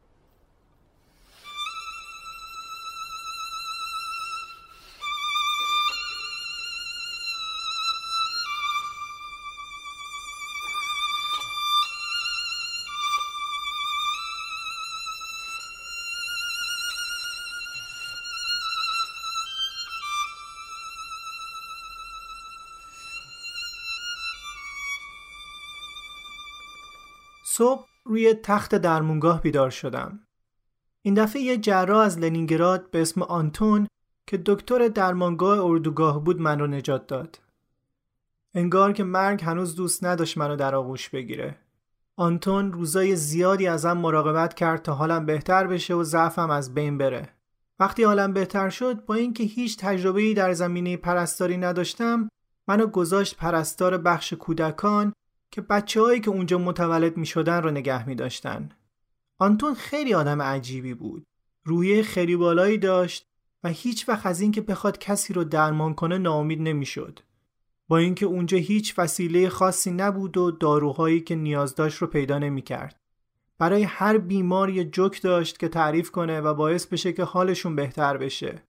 صبح 27.57 27.87
روی 28.05 28.35
تخت 28.35 28.75
درمونگاه 28.75 29.43
بیدار 29.43 29.71
شدم. 29.71 30.21
این 31.03 31.15
دفعه 31.15 31.43
یه 31.43 31.57
جراح 31.57 31.99
از 31.99 32.19
لنینگراد 32.19 32.91
به 32.91 33.03
اسم 33.03 33.23
آنتون 33.23 33.87
که 34.27 34.43
دکتر 34.47 34.89
درمانگاه 34.89 35.65
اردوگاه 35.65 36.25
بود 36.25 36.41
من 36.41 36.59
رو 36.59 36.67
نجات 36.67 37.07
داد. 37.07 37.41
انگار 38.55 38.93
که 38.93 39.05
مرگ 39.05 39.45
هنوز 39.45 39.77
دوست 39.77 40.05
نداشت 40.05 40.39
منو 40.39 40.57
در 40.57 40.75
آغوش 40.75 41.09
بگیره. 41.09 41.57
آنتون 42.17 42.73
روزای 42.73 43.17
زیادی 43.17 43.67
ازم 43.67 43.99
مراقبت 43.99 44.55
کرد 44.55 44.83
تا 44.83 44.95
حالم 44.95 45.27
بهتر 45.27 45.67
بشه 45.67 45.95
و 45.95 46.05
ضعفم 46.05 46.51
از 46.51 46.75
بین 46.75 46.99
بره. 46.99 47.29
وقتی 47.81 48.05
حالم 48.05 48.33
بهتر 48.33 48.71
شد 48.71 49.05
با 49.05 49.15
اینکه 49.15 49.45
هیچ 49.45 49.79
تجربه‌ای 49.79 50.35
در 50.35 50.53
زمینه 50.53 50.97
پرستاری 50.97 51.57
نداشتم 51.57 52.29
منو 52.69 52.87
گذاشت 52.87 53.37
پرستار 53.37 53.99
بخش 53.99 54.33
کودکان 54.33 55.13
که 55.55 55.61
بچه 55.61 56.21
که 56.21 56.31
اونجا 56.31 56.59
متولد 56.59 57.17
می 57.17 57.27
شدن 57.27 57.63
رو 57.63 57.71
نگه 57.71 58.09
می 58.09 58.15
داشتن. 58.15 58.69
آنتون 59.39 59.75
خیلی 59.75 60.15
آدم 60.15 60.43
عجیبی 60.43 60.95
بود. 60.95 61.27
روی 61.65 62.03
خیلی 62.03 62.37
بالایی 62.37 62.79
داشت 62.79 63.27
و 63.65 63.69
هیچ 63.69 64.09
وقت 64.09 64.27
از 64.27 64.41
اینکه 64.41 64.61
بخواد 64.61 64.99
کسی 64.99 65.33
رو 65.33 65.45
درمان 65.45 65.95
کنه 65.95 66.19
ناامید 66.19 66.61
نمی‌شد. 66.61 67.21
با 67.89 67.99
اینکه 67.99 68.27
اونجا 68.27 68.59
هیچ 68.59 68.99
وسیله 68.99 69.49
خاصی 69.49 69.91
نبود 69.91 70.37
و 70.37 70.51
داروهایی 70.51 71.21
که 71.21 71.35
نیاز 71.35 71.75
داشت 71.75 71.99
رو 71.99 72.07
پیدا 72.07 72.39
نمی 72.39 72.63
کرد. 72.63 73.01
برای 73.59 73.83
هر 73.83 74.19
بیمار 74.19 74.71
یه 74.71 74.85
جوک 74.85 75.23
داشت 75.23 75.59
که 75.59 75.69
تعریف 75.69 76.11
کنه 76.11 76.41
و 76.41 76.55
باعث 76.55 76.87
بشه 76.87 77.13
که 77.13 77.25
حالشون 77.25 77.77
بهتر 77.77 78.17
بشه. 78.17 78.63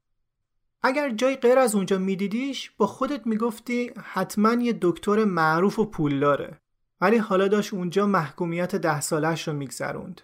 اگر 0.83 1.09
جای 1.09 1.35
غیر 1.35 1.59
از 1.59 1.75
اونجا 1.75 1.97
میدیدیش 1.97 2.71
با 2.77 2.87
خودت 2.87 3.27
می‌گفتی 3.27 3.91
حتما 4.03 4.53
یه 4.53 4.77
دکتر 4.81 5.23
معروف 5.23 5.79
و 5.79 5.85
پولداره. 5.85 6.59
ولی 7.01 7.17
حالا 7.17 7.47
داشت 7.47 7.73
اونجا 7.73 8.07
محکومیت 8.07 8.75
ده 8.75 9.01
سالش 9.01 9.47
رو 9.47 9.53
میگذروند. 9.53 10.21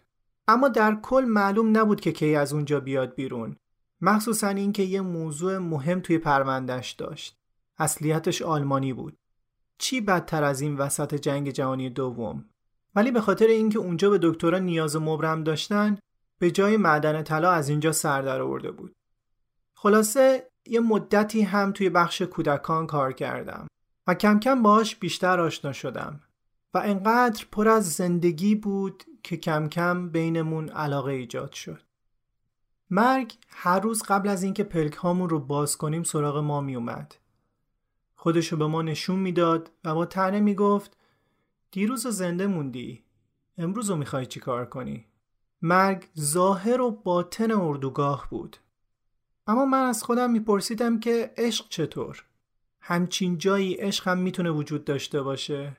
اما 0.48 0.68
در 0.68 0.98
کل 1.02 1.26
معلوم 1.28 1.78
نبود 1.78 2.02
که 2.02 2.12
کی 2.12 2.36
از 2.36 2.54
اونجا 2.54 2.80
بیاد 2.80 3.16
بیرون. 3.16 3.56
مخصوصا 4.02 4.48
اینکه 4.48 4.84
یه 4.84 5.02
موضوع 5.02 5.58
مهم 5.58 6.00
توی 6.00 6.18
پروندهش 6.18 6.92
داشت. 6.92 7.38
اصلیتش 7.78 8.42
آلمانی 8.42 8.94
بود. 8.94 9.18
چی 9.78 10.02
بدتر 10.02 10.44
از 10.44 10.62
این 10.62 10.78
وسط 10.78 11.16
جنگ 11.16 11.50
جهانی 11.50 11.90
دوم؟ 11.90 12.46
ولی 12.96 13.12
به 13.12 13.22
خاطر 13.22 13.48
اینکه 13.48 13.80
اونجا 13.80 14.10
به 14.10 14.20
دکترا 14.22 14.60
نیاز 14.60 14.96
مبرم 14.96 15.44
داشتن 15.44 15.98
به 16.40 16.52
جای 16.52 16.78
معدن 16.78 17.24
طلا 17.24 17.52
از 17.52 17.70
اینجا 17.70 17.92
سر 17.92 18.22
در 18.22 18.42
آورده 18.42 18.72
بود. 18.72 18.94
خلاصه 19.76 20.52
یه 20.66 20.80
مدتی 20.80 21.42
هم 21.42 21.72
توی 21.72 21.90
بخش 21.90 22.22
کودکان 22.22 22.88
کار 22.88 23.14
کردم 23.14 23.68
و 24.08 24.14
کم 24.14 24.40
کم 24.40 24.62
باش 24.62 24.96
بیشتر 24.96 25.40
آشنا 25.40 25.74
شدم 25.74 26.20
و 26.74 26.78
انقدر 26.78 27.46
پر 27.52 27.68
از 27.68 27.92
زندگی 27.92 28.56
بود 28.56 29.04
که 29.24 29.38
کم 29.38 29.70
کم 29.70 30.10
بینمون 30.10 30.70
علاقه 30.70 31.12
ایجاد 31.12 31.54
شد. 31.54 31.82
مرگ 32.90 33.34
هر 33.48 33.80
روز 33.80 34.04
قبل 34.04 34.30
از 34.30 34.44
اینکه 34.44 34.64
پلک 34.64 34.94
هامون 34.94 35.30
رو 35.30 35.40
باز 35.40 35.78
کنیم 35.78 36.04
سراغ 36.04 36.38
ما 36.38 36.62
می 36.62 36.76
اومد. 36.76 37.16
خودشو 38.16 38.58
به 38.58 38.68
ما 38.68 38.82
نشون 38.82 39.20
می‌داد 39.20 39.72
و 39.84 39.96
با 39.96 40.06
تنه 40.06 40.40
می‌گفت 40.40 40.98
دیروز 41.72 42.08
زنده 42.08 42.48
موندی 42.48 43.04
امروز 43.58 43.90
رو 43.90 43.96
می‌خوای 43.96 44.26
چی 44.26 44.40
کار 44.40 44.66
کنی؟ 44.66 45.06
مرگ 45.62 46.08
ظاهر 46.20 46.82
و 46.82 46.92
باطن 46.92 47.52
اردوگاه 47.52 48.28
بود 48.30 48.58
اما 49.48 49.66
من 49.66 49.84
از 49.84 50.04
خودم 50.04 50.32
میپرسیدم 50.32 51.00
که 51.00 51.34
عشق 51.38 51.70
چطور؟ 51.70 52.26
همچین 52.82 53.38
جایی 53.38 53.74
عشق 53.74 54.08
هم 54.08 54.18
می‌تونه 54.18 54.52
وجود 54.52 54.86
داشته 54.86 55.22
باشه؟ 55.22 55.78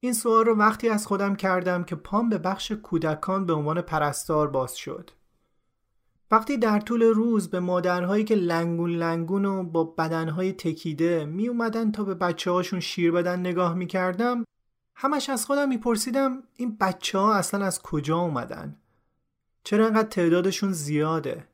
این 0.00 0.12
سوال 0.12 0.44
رو 0.44 0.56
وقتی 0.56 0.88
از 0.88 1.06
خودم 1.06 1.36
کردم 1.36 1.84
که 1.84 1.96
پام 1.96 2.28
به 2.28 2.38
بخش 2.38 2.72
کودکان 2.72 3.46
به 3.46 3.52
عنوان 3.52 3.80
پرستار 3.80 4.48
باز 4.48 4.76
شد 4.76 5.10
وقتی 6.30 6.56
در 6.56 6.80
طول 6.80 7.02
روز 7.02 7.50
به 7.50 7.60
مادرهایی 7.60 8.24
که 8.24 8.34
لنگون 8.34 8.90
لنگون 8.90 9.44
و 9.44 9.62
با 9.62 9.84
بدنهای 9.84 10.52
تکیده 10.52 11.24
می 11.24 11.48
اومدن 11.48 11.92
تا 11.92 12.04
به 12.04 12.14
بچه 12.14 12.50
هاشون 12.50 12.80
شیر 12.80 13.12
بدن 13.12 13.40
نگاه 13.40 13.74
می 13.74 13.86
کردم 13.86 14.44
همش 14.94 15.30
از 15.30 15.46
خودم 15.46 15.68
میپرسیدم 15.68 16.42
این 16.56 16.76
بچه 16.76 17.18
ها 17.18 17.34
اصلا 17.34 17.66
از 17.66 17.82
کجا 17.82 18.18
اومدن؟ 18.18 18.76
چرا 19.64 19.86
انقدر 19.86 20.08
تعدادشون 20.08 20.72
زیاده؟ 20.72 21.48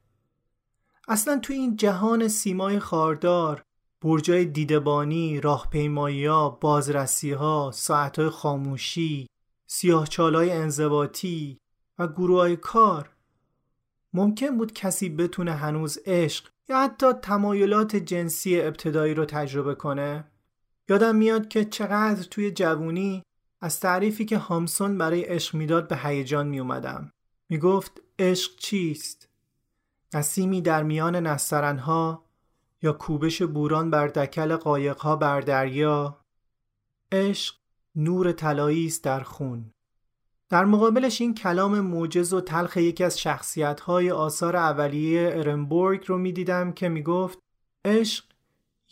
اصلا 1.08 1.38
تو 1.38 1.52
این 1.52 1.76
جهان 1.76 2.28
سیمای 2.28 2.78
خاردار 2.78 3.62
برجای 4.02 4.44
دیدبانی، 4.44 5.40
راهپیمایی 5.40 6.26
ها، 6.26 6.50
بازرسی 6.50 7.32
ها، 7.32 7.70
ساعت 7.74 8.18
های 8.18 8.28
خاموشی، 8.28 9.26
سیاه 9.66 10.08
های 10.18 10.52
انضباطی 10.52 11.58
و 11.98 12.08
گروه 12.08 12.38
های 12.38 12.56
کار 12.56 13.10
ممکن 14.12 14.58
بود 14.58 14.72
کسی 14.72 15.08
بتونه 15.08 15.52
هنوز 15.52 15.98
عشق 16.06 16.48
یا 16.68 16.80
حتی 16.80 17.12
تمایلات 17.12 17.96
جنسی 17.96 18.60
ابتدایی 18.60 19.14
رو 19.14 19.24
تجربه 19.24 19.74
کنه؟ 19.74 20.24
یادم 20.88 21.16
میاد 21.16 21.48
که 21.48 21.64
چقدر 21.64 22.22
توی 22.22 22.50
جوونی 22.50 23.22
از 23.60 23.80
تعریفی 23.80 24.24
که 24.24 24.38
هامسون 24.38 24.98
برای 24.98 25.22
عشق 25.22 25.54
می‌داد 25.54 25.88
به 25.88 25.96
هیجان 25.96 26.48
می 26.48 26.60
اومدم. 26.60 27.12
می 27.48 27.58
گفت 27.58 28.02
عشق 28.18 28.56
چیست؟ 28.56 29.28
نسیمی 30.14 30.60
در 30.60 30.82
میان 30.82 31.16
نسترنها 31.16 32.24
یا 32.82 32.92
کوبش 32.92 33.42
بوران 33.42 33.90
بر 33.90 34.08
دکل 34.08 34.56
قایقها 34.56 35.16
بر 35.16 35.40
دریا؟ 35.40 36.18
عشق 37.12 37.54
نور 37.96 38.32
طلایی 38.32 38.86
است 38.86 39.04
در 39.04 39.20
خون. 39.20 39.72
در 40.48 40.64
مقابلش 40.64 41.20
این 41.20 41.34
کلام 41.34 41.80
موجز 41.80 42.32
و 42.32 42.40
تلخ 42.40 42.76
یکی 42.76 43.04
از 43.04 43.20
شخصیت‌های 43.20 44.10
آثار 44.10 44.56
اولیه 44.56 45.30
ارنبورگ 45.34 46.04
رو 46.06 46.18
می‌دیدم 46.18 46.72
که 46.72 46.88
می‌گفت 46.88 47.38
عشق 47.84 48.24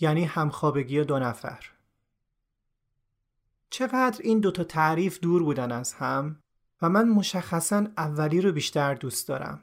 یعنی 0.01 0.25
همخوابگی 0.25 1.05
دو 1.05 1.19
نفر. 1.19 1.71
چقدر 3.71 4.21
این 4.23 4.41
دوتا 4.41 4.65
تعریف 4.65 5.21
دور 5.21 5.43
بودن 5.43 5.73
از 5.73 5.93
هم 5.93 6.41
و 6.83 6.89
من 6.89 7.09
مشخصا 7.09 7.87
اولی 7.97 8.41
رو 8.41 8.53
بیشتر 8.53 8.95
دوست 8.95 9.29
دارم. 9.29 9.61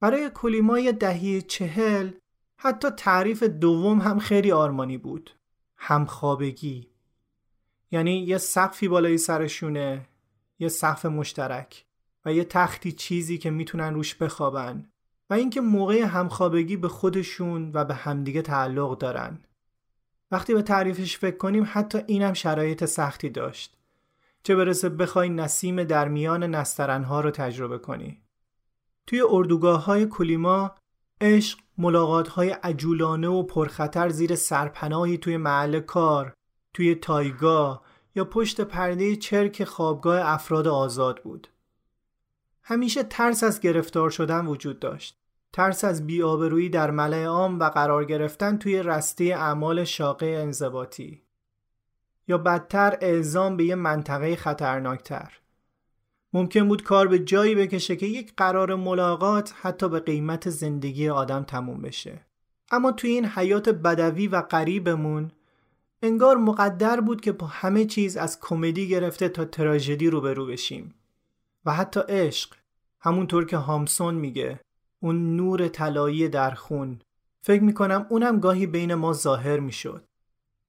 برای 0.00 0.30
کلیمای 0.34 0.92
دهی 0.92 1.42
چهل 1.42 2.10
حتی 2.56 2.90
تعریف 2.90 3.42
دوم 3.42 4.00
هم 4.00 4.18
خیلی 4.18 4.52
آرمانی 4.52 4.98
بود. 4.98 5.30
همخوابگی. 5.76 6.88
یعنی 7.90 8.18
یه 8.18 8.38
سقفی 8.38 8.88
بالای 8.88 9.18
سرشونه 9.18 10.06
یه 10.58 10.68
سقف 10.68 11.06
مشترک 11.06 11.84
و 12.24 12.32
یه 12.32 12.44
تختی 12.44 12.92
چیزی 12.92 13.38
که 13.38 13.50
می‌تونن 13.50 13.94
روش 13.94 14.14
بخوابن 14.14 14.88
و 15.30 15.34
اینکه 15.34 15.60
موقع 15.60 16.02
همخوابگی 16.02 16.76
به 16.76 16.88
خودشون 16.88 17.70
و 17.74 17.84
به 17.84 17.94
همدیگه 17.94 18.42
تعلق 18.42 18.98
دارن. 18.98 19.38
وقتی 20.30 20.54
به 20.54 20.62
تعریفش 20.62 21.18
فکر 21.18 21.36
کنیم 21.36 21.68
حتی 21.72 21.98
اینم 22.06 22.32
شرایط 22.32 22.84
سختی 22.84 23.30
داشت. 23.30 23.76
چه 24.42 24.56
برسه 24.56 24.88
بخوای 24.88 25.28
نسیم 25.28 25.84
در 25.84 26.08
میان 26.08 26.44
نسترنها 26.44 27.20
رو 27.20 27.30
تجربه 27.30 27.78
کنی. 27.78 28.22
توی 29.06 29.22
اردوگاه 29.28 29.84
های 29.84 30.06
کلیما 30.06 30.74
عشق 31.20 31.58
ملاقات 31.78 32.28
های 32.28 32.50
عجولانه 32.50 33.28
و 33.28 33.42
پرخطر 33.42 34.08
زیر 34.08 34.34
سرپناهی 34.34 35.18
توی 35.18 35.36
محل 35.36 35.80
کار 35.80 36.34
توی 36.74 36.94
تایگاه 36.94 37.82
یا 38.14 38.24
پشت 38.24 38.60
پرده 38.60 39.16
چرک 39.16 39.64
خوابگاه 39.64 40.20
افراد 40.30 40.68
آزاد 40.68 41.22
بود. 41.22 41.48
همیشه 42.62 43.02
ترس 43.02 43.44
از 43.44 43.60
گرفتار 43.60 44.10
شدن 44.10 44.46
وجود 44.46 44.78
داشت. 44.78 45.18
ترس 45.52 45.84
از 45.84 46.06
بیابرویی 46.06 46.68
در 46.68 46.90
ملع 46.90 47.24
عام 47.24 47.60
و 47.60 47.64
قرار 47.64 48.04
گرفتن 48.04 48.58
توی 48.58 48.82
رسته 48.82 49.24
اعمال 49.24 49.84
شاقه 49.84 50.26
انضباطی. 50.26 51.22
یا 52.28 52.38
بدتر 52.38 52.98
اعزام 53.00 53.56
به 53.56 53.64
یه 53.64 53.74
منطقه 53.74 54.36
خطرناکتر. 54.36 55.32
ممکن 56.36 56.68
بود 56.68 56.82
کار 56.82 57.08
به 57.08 57.18
جایی 57.18 57.54
بکشه 57.54 57.96
که 57.96 58.06
یک 58.06 58.32
قرار 58.36 58.74
ملاقات 58.74 59.54
حتی 59.60 59.88
به 59.88 60.00
قیمت 60.00 60.50
زندگی 60.50 61.08
آدم 61.08 61.42
تموم 61.42 61.82
بشه. 61.82 62.26
اما 62.70 62.92
توی 62.92 63.10
این 63.10 63.26
حیات 63.26 63.68
بدوی 63.68 64.28
و 64.28 64.36
قریبمون 64.36 65.30
انگار 66.02 66.36
مقدر 66.36 67.00
بود 67.00 67.20
که 67.20 67.32
با 67.32 67.46
همه 67.46 67.84
چیز 67.84 68.16
از 68.16 68.40
کمدی 68.40 68.88
گرفته 68.88 69.28
تا 69.28 69.44
تراژدی 69.44 70.10
روبرو 70.10 70.46
بشیم. 70.46 70.94
و 71.64 71.72
حتی 71.72 72.00
عشق 72.08 72.54
همونطور 73.00 73.46
که 73.46 73.56
هامسون 73.56 74.14
میگه 74.14 74.60
اون 75.00 75.36
نور 75.36 75.68
طلایی 75.68 76.28
در 76.28 76.50
خون. 76.50 77.00
فکر 77.42 77.62
می‌کنم 77.62 78.06
اونم 78.08 78.40
گاهی 78.40 78.66
بین 78.66 78.94
ما 78.94 79.12
ظاهر 79.12 79.60
می‌شد. 79.60 80.04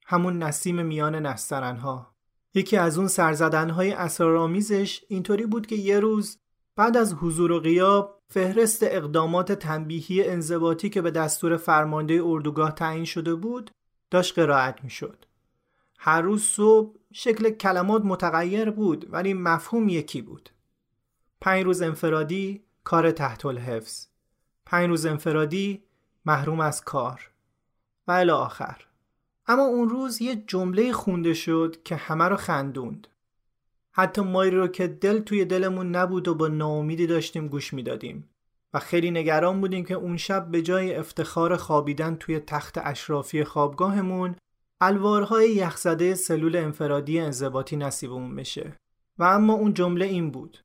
همون 0.05 0.43
نسیم 0.43 0.85
میان 0.85 1.15
نسترنها. 1.15 2.16
یکی 2.57 2.77
از 2.77 2.97
اون 2.97 3.07
سرزدنهای 3.07 3.91
اسرارآمیزش 3.91 5.03
اینطوری 5.07 5.45
بود 5.45 5.67
که 5.67 5.75
یه 5.75 5.99
روز 5.99 6.37
بعد 6.75 6.97
از 6.97 7.13
حضور 7.13 7.51
و 7.51 7.59
غیاب 7.59 8.21
فهرست 8.27 8.83
اقدامات 8.83 9.51
تنبیهی 9.51 10.23
انضباطی 10.23 10.89
که 10.89 11.01
به 11.01 11.11
دستور 11.11 11.57
فرمانده 11.57 12.21
اردوگاه 12.23 12.71
تعیین 12.71 13.05
شده 13.05 13.35
بود 13.35 13.71
داشت 14.11 14.39
قرائت 14.39 14.83
می‌شد. 14.83 15.25
هر 15.99 16.21
روز 16.21 16.43
صبح 16.43 16.97
شکل 17.13 17.49
کلمات 17.49 18.05
متغیر 18.05 18.69
بود 18.69 19.13
ولی 19.13 19.33
مفهوم 19.33 19.89
یکی 19.89 20.21
بود. 20.21 20.49
پنج 21.41 21.65
روز 21.65 21.81
انفرادی 21.81 22.63
کار 22.83 23.11
تحت 23.11 23.45
الحفظ. 23.45 24.05
پنج 24.65 24.89
روز 24.89 25.05
انفرادی 25.05 25.83
محروم 26.25 26.59
از 26.59 26.81
کار. 26.81 27.31
و 28.07 28.11
آخر. 28.31 28.86
اما 29.47 29.63
اون 29.63 29.89
روز 29.89 30.21
یه 30.21 30.35
جمله 30.35 30.91
خونده 30.91 31.33
شد 31.33 31.75
که 31.83 31.95
همه 31.95 32.23
رو 32.23 32.35
خندوند. 32.35 33.07
حتی 33.91 34.21
مایی 34.21 34.51
رو 34.51 34.67
که 34.67 34.87
دل 34.87 35.19
توی 35.19 35.45
دلمون 35.45 35.95
نبود 35.95 36.27
و 36.27 36.35
با 36.35 36.47
ناامیدی 36.47 37.07
داشتیم 37.07 37.47
گوش 37.47 37.73
می‌دادیم. 37.73 38.29
و 38.73 38.79
خیلی 38.79 39.11
نگران 39.11 39.61
بودیم 39.61 39.85
که 39.85 39.93
اون 39.93 40.17
شب 40.17 40.51
به 40.51 40.61
جای 40.61 40.95
افتخار 40.95 41.57
خوابیدن 41.57 42.15
توی 42.15 42.39
تخت 42.39 42.77
اشرافی 42.77 43.43
خوابگاهمون 43.43 44.35
الوارهای 44.81 45.51
یخزده 45.51 46.15
سلول 46.15 46.55
انفرادی 46.55 47.19
انضباطی 47.19 47.75
نصیبمون 47.75 48.35
بشه. 48.35 48.77
و 49.17 49.23
اما 49.23 49.53
اون 49.53 49.73
جمله 49.73 50.05
این 50.05 50.31
بود. 50.31 50.57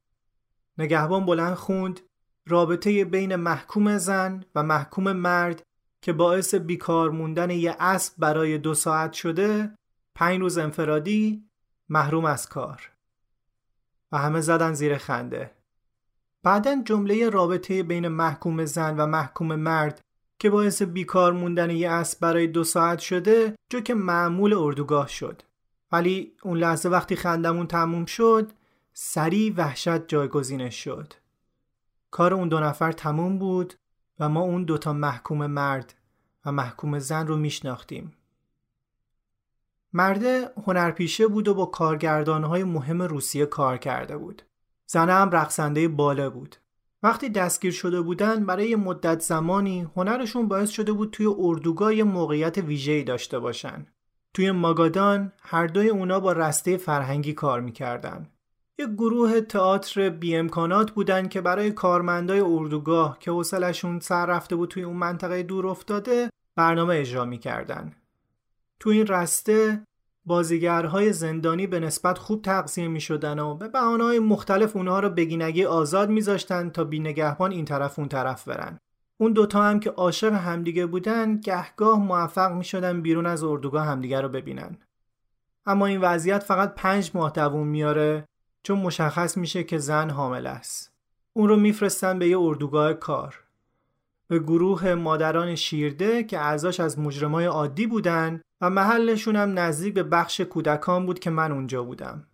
نگهبان 0.79 1.27
بلند 1.27 1.55
خوند 1.55 2.01
رابطه 2.47 3.05
بین 3.05 3.37
محکوم 3.37 3.99
زن 3.99 4.45
و 4.55 4.63
محکوم 4.63 5.13
مرد 5.13 5.63
که 6.03 6.13
باعث 6.13 6.55
بیکار 6.55 7.11
موندن 7.11 7.51
یه 7.51 7.77
اسب 7.81 8.15
برای 8.19 8.59
دو 8.59 8.75
ساعت 8.75 9.13
شده 9.13 9.75
پنج 10.15 10.41
روز 10.41 10.59
انفرادی 10.59 11.45
محروم 11.89 12.25
از 12.25 12.49
کار. 12.49 12.91
و 14.13 14.19
همه 14.19 14.41
زدن 14.41 14.73
زیر 14.73 14.99
خنده. 14.99 15.51
بعدا 16.43 16.83
جمله 16.85 17.31
رابطه 17.31 17.83
بین 17.83 18.09
محکوم 18.09 18.65
زن 18.65 18.97
و 18.97 19.07
محکوم 19.07 19.55
مرد 19.55 20.01
که 20.39 20.51
باعث 20.51 20.83
بیکار 20.83 21.33
موندن 21.33 21.71
یه 21.71 21.91
اسب 21.91 22.21
برای 22.21 22.47
دو 22.47 22.65
ساعت 22.65 22.99
شده 22.99 23.55
جو 23.71 23.81
که 23.81 23.95
معمول 23.95 24.55
اردوگاه 24.55 25.09
شد. 25.09 25.43
ولی 25.93 26.33
اون 26.43 26.59
لحظه 26.59 26.89
وقتی 26.89 27.17
خندمون 27.17 27.67
تموم 27.67 28.05
شد 28.05 28.53
سریع 28.93 29.55
وحشت 29.57 30.09
جایگزینش 30.09 30.85
شد. 30.85 31.13
کار 32.11 32.35
اون 32.35 32.49
دو 32.49 32.61
نفر 32.61 32.93
تموم 32.93 33.39
بود. 33.39 33.75
و 34.23 34.29
ما 34.29 34.41
اون 34.41 34.65
دوتا 34.65 34.93
محکوم 34.93 35.47
مرد 35.47 35.95
و 36.47 36.53
محکوم 36.53 36.99
زن 36.99 37.27
رو 37.27 37.37
میشناختیم 37.37 38.13
مرده 39.93 40.49
هنرپیشه 40.67 41.27
بود 41.27 41.49
و 41.49 41.55
با 41.55 41.67
کارگردانهای 41.67 42.65
مهم 42.65 43.03
روسیه 43.03 43.47
کار 43.47 43.79
کرده 43.79 44.17
بود. 44.17 44.43
زنه 44.87 45.13
هم 45.13 45.31
رقصنده 45.31 45.89
باله 45.89 46.29
بود. 46.29 46.57
وقتی 47.03 47.29
دستگیر 47.29 47.73
شده 47.73 48.01
بودن 48.01 48.47
برای 48.47 48.77
مدت 48.77 49.21
زمانی 49.21 49.89
هنرشون 49.97 50.49
باعث 50.49 50.71
شده 50.71 50.93
بود 50.93 51.11
توی 51.11 51.27
اردوگاه 51.39 51.95
یه 51.95 52.05
موقعیت 52.05 52.59
ویژه‌ای 52.59 53.05
داشته 53.05 53.39
باشن. 53.39 53.87
توی 54.35 54.51
ماگادان 54.51 55.33
هر 55.43 55.67
دوی 55.67 55.89
اونا 55.89 56.21
با 56.21 56.33
رسته 56.33 56.77
فرهنگی 56.77 57.33
کار 57.33 57.61
می‌کردن. 57.61 58.27
یه 58.83 58.89
گروه 58.89 59.41
تئاتر 59.41 60.11
بی 60.11 60.37
امکانات 60.37 60.91
بودن 60.91 61.29
که 61.29 61.41
برای 61.41 61.71
کارمندای 61.71 62.41
اردوگاه 62.41 63.19
که 63.21 63.31
حوصلشون 63.31 64.01
سر 64.01 64.27
رفته 64.27 64.57
بود 64.57 64.69
توی 64.69 64.83
اون 64.83 64.97
منطقه 64.97 65.43
دور 65.43 65.67
افتاده 65.67 66.31
برنامه 66.57 66.95
اجرا 66.95 67.25
می‌کردن. 67.25 67.93
تو 68.81 68.91
این 68.91 69.07
رسته 69.07 69.83
بازیگرهای 70.25 71.13
زندانی 71.13 71.67
به 71.67 71.81
نسبت 71.81 72.19
خوب 72.19 72.43
تقسیم 72.43 72.91
می 72.91 73.01
شدن 73.01 73.39
و 73.39 73.55
به 73.55 73.69
بحانه‌های 73.69 74.19
مختلف 74.19 74.77
اونها 74.77 75.01
رو 75.01 75.11
بگینگی 75.11 75.65
آزاد 75.65 76.11
میذاشتن 76.11 76.71
تا 76.71 76.85
بینگهبان 76.85 77.53
این 77.53 77.65
طرف 77.65 77.99
اون 77.99 78.09
طرف 78.09 78.49
برن. 78.49 78.79
اون 79.17 79.33
دوتا 79.33 79.63
هم 79.63 79.81
که 79.81 79.91
عاشق 79.91 80.33
همدیگه 80.33 80.87
بودن 80.87 81.41
گهگاه 81.41 81.99
موفق 81.99 82.53
می 82.53 82.65
شدن 82.65 83.03
بیرون 83.03 83.27
از 83.27 83.45
اردوگاه 83.45 83.87
همدیگه 83.87 84.21
رو 84.21 84.29
ببینن. 84.29 84.79
اما 85.67 85.87
این 85.87 86.01
وضعیت 86.01 86.43
فقط 86.43 86.75
پنج 86.75 87.11
ماه 87.15 87.33
دووم 87.33 87.67
میاره 87.67 88.25
چون 88.63 88.79
مشخص 88.79 89.37
میشه 89.37 89.65
که 89.65 89.79
زن 89.79 90.11
حامل 90.11 90.47
است. 90.47 90.93
اون 91.33 91.49
رو 91.49 91.57
میفرستن 91.57 92.19
به 92.19 92.29
یه 92.29 92.39
اردوگاه 92.39 92.95
کار. 92.95 93.43
به 94.29 94.39
گروه 94.39 94.95
مادران 94.95 95.55
شیرده 95.55 96.25
که 96.25 96.39
اعضاش 96.39 96.81
از 96.81 96.99
مجرمای 96.99 97.45
عادی 97.45 97.87
بودن 97.87 98.41
و 98.61 98.71
محلشون 98.71 99.37
هم 99.37 99.59
نزدیک 99.59 99.95
به 99.95 100.03
بخش 100.03 100.41
کودکان 100.41 101.07
بود 101.07 101.19
که 101.19 101.31
من 101.31 101.53
اونجا 101.53 101.83
بودم. 101.83 102.27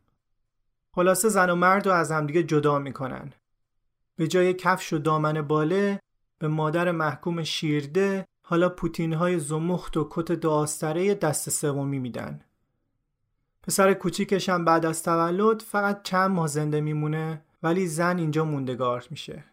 خلاصه 0.95 1.29
زن 1.29 1.51
و 1.51 1.55
مرد 1.55 1.87
رو 1.87 1.93
از 1.93 2.13
همدیگه 2.13 2.43
جدا 2.43 2.79
می‌کنن. 2.79 3.33
به 4.17 4.27
جای 4.29 4.55
کفش 4.55 4.93
و 4.93 4.99
دامن 4.99 5.43
باله 5.43 6.01
به 6.39 6.49
مادر 6.49 6.91
محکوم 6.91 7.43
شیرده 7.43 8.25
حالا 8.47 8.69
پوتین 8.69 9.13
های 9.13 9.39
زمخت 9.39 9.97
و 9.97 10.07
کت 10.11 10.33
داستره 10.33 11.15
دست 11.15 11.51
سومی 11.51 11.99
میدن. 11.99 12.41
پسر 13.69 13.95
کوچیکش 13.95 14.49
هم 14.49 14.65
بعد 14.65 14.87
از 14.87 15.03
تولد 15.03 15.63
فقط 15.63 16.03
چند 16.03 16.31
ماه 16.31 16.47
زنده 16.47 16.81
میمونه 16.81 17.43
ولی 17.63 17.87
زن 17.87 18.19
اینجا 18.19 18.45
موندگار 18.45 19.07
میشه. 19.11 19.45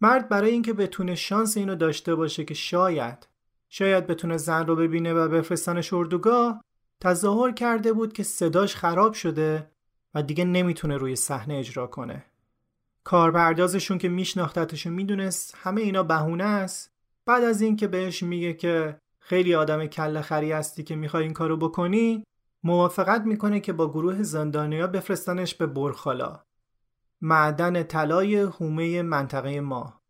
مرد 0.00 0.28
برای 0.28 0.50
اینکه 0.50 0.72
بتونه 0.72 1.14
شانس 1.14 1.56
اینو 1.56 1.74
داشته 1.74 2.14
باشه 2.14 2.44
که 2.44 2.54
شاید 2.54 3.28
شاید 3.68 4.06
بتونه 4.06 4.36
زن 4.36 4.66
رو 4.66 4.76
ببینه 4.76 5.14
و 5.14 5.28
بفرستنش 5.28 5.92
اردوگاه 5.92 6.64
تظاهر 7.00 7.52
کرده 7.52 7.92
بود 7.92 8.12
که 8.12 8.22
صداش 8.22 8.76
خراب 8.76 9.12
شده 9.12 9.70
و 10.14 10.22
دیگه 10.22 10.44
نمی‌تونه 10.44 10.96
روی 10.96 11.16
صحنه 11.16 11.54
اجرا 11.54 11.86
کنه. 11.86 12.24
کارپردازشون 13.04 13.98
که 13.98 14.08
میشناختتش 14.08 14.86
می‌دونست 14.86 15.56
همه 15.62 15.80
اینا 15.80 16.02
بهونه 16.02 16.44
است 16.44 16.90
بعد 17.26 17.44
از 17.44 17.60
اینکه 17.60 17.86
بهش 17.86 18.22
میگه 18.22 18.52
که 18.52 18.96
خیلی 19.20 19.54
آدم 19.54 19.86
کله 19.86 20.22
خری 20.22 20.52
هستی 20.52 20.82
که 20.82 20.96
می‌خوای 20.96 21.24
این 21.24 21.32
کارو 21.32 21.56
بکنی 21.56 22.24
موافقت 22.64 23.22
می‌کنه 23.22 23.60
که 23.60 23.72
با 23.72 23.90
گروه 23.90 24.22
زندانیا 24.22 24.86
بفرستنش 24.86 25.54
به 25.54 25.66
برخالا 25.66 26.40
معدن 27.20 27.82
طلای 27.82 28.36
هومه 28.36 29.02
منطقه 29.02 29.60
ما 29.60 30.00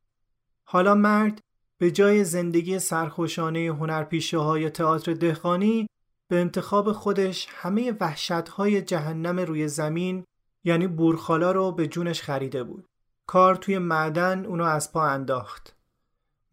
حالا 0.65 0.95
مرد 0.95 1.41
به 1.79 1.91
جای 1.91 2.25
زندگی 2.25 2.79
سرخوشانه 2.79 3.61
هنرپیشه 3.61 4.38
های 4.38 4.71
تئاتر 4.71 5.12
دهقانی 5.12 5.87
به 6.29 6.41
انتخاب 6.41 6.93
خودش 6.93 7.49
همه 7.51 7.93
وحشت 8.01 8.49
های 8.49 8.83
جهنم 8.83 9.41
روی 9.41 9.69
زمین 9.69 10.25
یعنی 10.65 10.87
بورخالا 10.87 11.53
رو 11.53 11.73
به 11.73 11.87
جونش 11.87 12.23
خریده 12.23 12.65
بود. 12.65 12.87
کار 13.27 13.55
توی 13.55 13.79
معدن 13.79 14.47
اونو 14.47 14.65
از 14.65 14.93
پا 14.93 15.07
انداخت. 15.07 15.77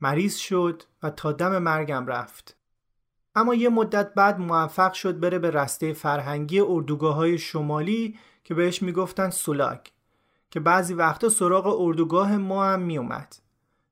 مریض 0.02 0.36
شد 0.36 0.84
و 1.04 1.10
تا 1.10 1.32
دم 1.32 1.58
مرگم 1.58 2.08
رفت. 2.08 2.59
اما 3.36 3.56
یه 3.56 3.70
مدت 3.70 4.14
بعد 4.14 4.40
موفق 4.40 4.94
شد 4.94 5.20
بره 5.20 5.40
به 5.40 5.52
رسته 5.52 5.94
فرهنگی 5.94 6.60
اردوگاه 6.60 7.16
های 7.16 7.38
شمالی 7.38 8.20
که 8.44 8.54
بهش 8.54 8.82
می‌گفتن 8.82 9.30
سولاک 9.30 9.92
که 10.52 10.60
بعضی 10.60 10.94
وقتا 10.94 11.30
سراغ 11.30 11.82
اردوگاه 11.82 12.38
ما 12.38 12.66
هم 12.66 12.82
میومد 12.82 13.36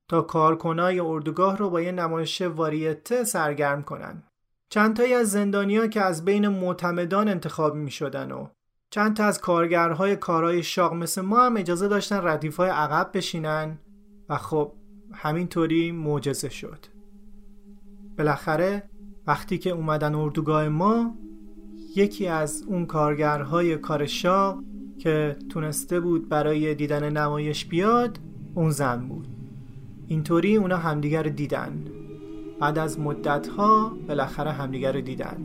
تا 0.08 0.22
کارکنای 0.22 1.00
اردوگاه 1.00 1.56
رو 1.56 1.70
با 1.70 1.80
یه 1.80 1.92
نمایش 1.92 2.42
واریته 2.42 3.24
سرگرم 3.24 3.82
کنن. 3.82 4.22
چند 4.68 4.96
تایی 4.96 5.14
از 5.14 5.30
زندانیا 5.30 5.86
که 5.86 6.02
از 6.02 6.24
بین 6.24 6.48
معتمدان 6.48 7.28
انتخاب 7.28 7.74
می 7.74 7.90
شدن 7.90 8.32
و 8.32 8.46
چند 8.90 9.16
تا 9.16 9.24
از 9.24 9.40
کارگرهای 9.40 10.16
کارهای 10.16 10.62
شاق 10.62 10.92
مثل 10.92 11.20
ما 11.20 11.46
هم 11.46 11.56
اجازه 11.56 11.88
داشتن 11.88 12.26
ردیفای 12.26 12.70
عقب 12.70 13.10
بشینن 13.14 13.78
و 14.28 14.36
خب 14.36 14.72
همینطوری 15.12 15.92
معجزه 15.92 16.48
شد 16.48 16.86
بالاخره 18.18 18.90
وقتی 19.28 19.58
که 19.58 19.70
اومدن 19.70 20.14
اردوگاه 20.14 20.68
ما 20.68 21.14
یکی 21.96 22.26
از 22.26 22.64
اون 22.66 22.86
کارگرهای 22.86 23.76
کار 23.76 24.06
شاق 24.06 24.58
که 24.98 25.36
تونسته 25.48 26.00
بود 26.00 26.28
برای 26.28 26.74
دیدن 26.74 27.16
نمایش 27.16 27.64
بیاد 27.64 28.18
اون 28.54 28.70
زن 28.70 29.08
بود. 29.08 29.26
اینطوری 30.06 30.56
اونا 30.56 30.76
همدیگر 30.76 31.22
دیدن. 31.22 31.84
بعد 32.60 32.78
از 32.78 33.00
مدتها 33.00 33.92
بالاخره 34.08 34.52
همدیگر 34.52 34.92
رو 34.92 35.00
دیدن. 35.00 35.36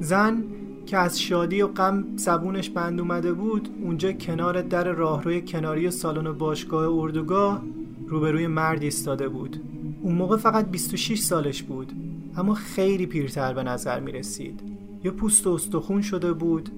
زن 0.00 0.44
که 0.86 0.98
از 0.98 1.20
شادی 1.20 1.62
و 1.62 1.66
غم 1.66 2.04
زبونش 2.16 2.70
بند 2.70 3.00
اومده 3.00 3.32
بود 3.32 3.68
اونجا 3.82 4.12
کنار 4.12 4.62
در 4.62 4.84
راهروی 4.84 5.42
کناری 5.42 5.90
سالن 5.90 6.32
باشگاه 6.32 6.88
اردوگاه 6.88 7.62
روبروی 8.06 8.46
مرد 8.46 8.82
ایستاده 8.82 9.28
بود. 9.28 9.60
اون 10.02 10.14
موقع 10.14 10.36
فقط 10.36 10.70
26 10.70 11.20
سالش 11.20 11.62
بود. 11.62 11.92
اما 12.36 12.54
خیلی 12.54 13.06
پیرتر 13.06 13.54
به 13.54 13.62
نظر 13.62 14.00
می 14.00 14.12
رسید 14.12 14.60
یه 15.04 15.10
پوست 15.10 15.46
و 15.46 15.50
استخون 15.50 16.02
شده 16.02 16.32
بود 16.32 16.68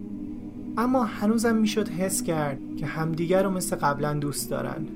اما 0.79 1.05
هنوزم 1.05 1.57
می‌شد 1.57 1.89
حس 1.89 2.23
کرد 2.23 2.59
که 2.77 2.87
همدیگر 2.87 3.43
رو 3.43 3.51
مثل 3.51 3.77
قبلا 3.77 4.15
دوست 4.15 4.51
دارن. 4.51 4.87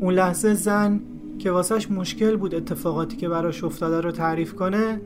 اون 0.00 0.14
لحظه 0.14 0.54
زن 0.54 1.00
که 1.38 1.50
واسهش 1.50 1.90
مشکل 1.90 2.36
بود 2.36 2.54
اتفاقاتی 2.54 3.16
که 3.16 3.28
براش 3.28 3.64
افتاده 3.64 4.00
رو 4.00 4.12
تعریف 4.12 4.54
کنه 4.54 5.00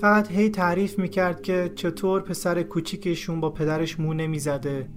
فقط 0.00 0.30
هی 0.30 0.48
تعریف 0.48 0.98
می‌کرد 0.98 1.42
که 1.42 1.72
چطور 1.74 2.20
پسر 2.20 2.62
کوچیکشون 2.62 3.40
با 3.40 3.50
پدرش 3.50 4.00
مو 4.00 4.14
نمی‌زده. 4.14 4.88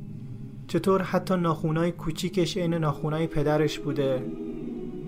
چطور 0.67 1.01
حتی 1.01 1.35
ناخونای 1.35 1.91
کوچیکش 1.91 2.57
عین 2.57 2.73
ناخونای 2.73 3.27
پدرش 3.27 3.79
بوده. 3.79 4.23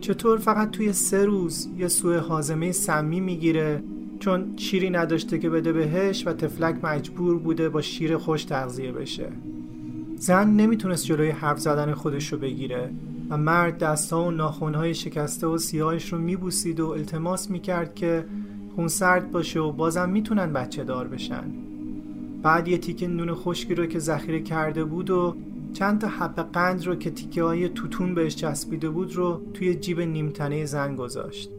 چطور 0.01 0.37
فقط 0.37 0.71
توی 0.71 0.93
سه 0.93 1.25
روز 1.25 1.69
یه 1.77 1.87
سوء 1.87 2.19
حازمه 2.19 2.71
سمی 2.71 3.19
می‌گیره. 3.19 3.83
چون 4.19 4.53
شیری 4.57 4.89
نداشته 4.89 5.39
که 5.39 5.49
بده 5.49 5.73
بهش 5.73 6.27
و 6.27 6.33
تفلک 6.33 6.75
مجبور 6.83 7.39
بوده 7.39 7.69
با 7.69 7.81
شیر 7.81 8.17
خوش 8.17 8.43
تغذیه 8.43 8.91
بشه. 8.91 9.29
زن 10.17 10.49
نمی‌تونست 10.49 11.05
جلوی 11.05 11.29
حرف 11.29 11.59
زدن 11.59 11.93
خودش 11.93 12.33
رو 12.33 12.39
بگیره 12.39 12.89
و 13.29 13.37
مرد 13.37 13.77
دستها 13.77 14.23
و 14.23 14.31
ناخونهای 14.31 14.93
شکسته 14.93 15.47
و 15.47 15.57
سیاهش 15.57 16.13
رو 16.13 16.19
میبوسید 16.19 16.79
و 16.79 16.87
التماس 16.87 17.49
می‌کرد 17.49 17.95
که 17.95 18.25
خون 18.75 18.87
سرد 18.87 19.31
باشه 19.31 19.59
و 19.59 19.71
بازم 19.71 20.09
می‌تونن 20.09 20.53
بچه 20.53 20.83
دار 20.83 21.07
بشن. 21.07 21.43
بعد 22.43 22.67
یه 22.67 22.77
تیکه 22.77 23.07
نون 23.07 23.33
خشکی 23.33 23.75
رو 23.75 23.85
که 23.85 23.99
ذخیره 23.99 24.41
کرده 24.41 24.83
بود 24.83 25.09
و 25.09 25.35
چند 25.73 26.01
تا 26.01 26.07
حب 26.07 26.35
قند 26.53 26.87
رو 26.87 26.95
که 26.95 27.11
تیکه 27.11 27.43
های 27.43 27.69
توتون 27.69 28.15
بهش 28.15 28.35
چسبیده 28.35 28.89
بود 28.89 29.15
رو 29.15 29.41
توی 29.53 29.75
جیب 29.75 30.01
نیمتنه 30.01 30.65
زن 30.65 30.95
گذاشت. 30.95 31.49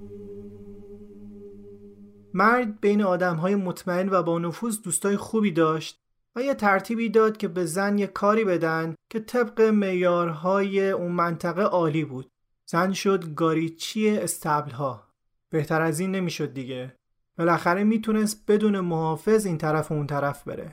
مرد 2.36 2.80
بین 2.80 3.02
آدم 3.02 3.36
های 3.36 3.54
مطمئن 3.54 4.08
و 4.08 4.22
با 4.22 4.38
نفوذ 4.38 4.80
دوستای 4.82 5.16
خوبی 5.16 5.50
داشت 5.50 5.98
و 6.36 6.42
یه 6.42 6.54
ترتیبی 6.54 7.08
داد 7.08 7.36
که 7.36 7.48
به 7.48 7.66
زن 7.66 7.98
یه 7.98 8.06
کاری 8.06 8.44
بدن 8.44 8.94
که 9.10 9.20
طبق 9.20 9.60
معیارهای 9.60 10.90
اون 10.90 11.12
منطقه 11.12 11.62
عالی 11.62 12.04
بود. 12.04 12.30
زن 12.66 12.92
شد 12.92 13.34
گاریچی 13.34 14.18
استبل 14.18 14.70
ها 14.70 15.08
بهتر 15.50 15.82
از 15.82 16.00
این 16.00 16.10
نمی‌شد 16.10 16.54
دیگه. 16.54 16.96
بالاخره 17.38 17.84
می‌تونست 17.84 18.44
بدون 18.48 18.80
محافظ 18.80 19.46
این 19.46 19.58
طرف 19.58 19.90
و 19.90 19.94
اون 19.94 20.06
طرف 20.06 20.44
بره. 20.44 20.72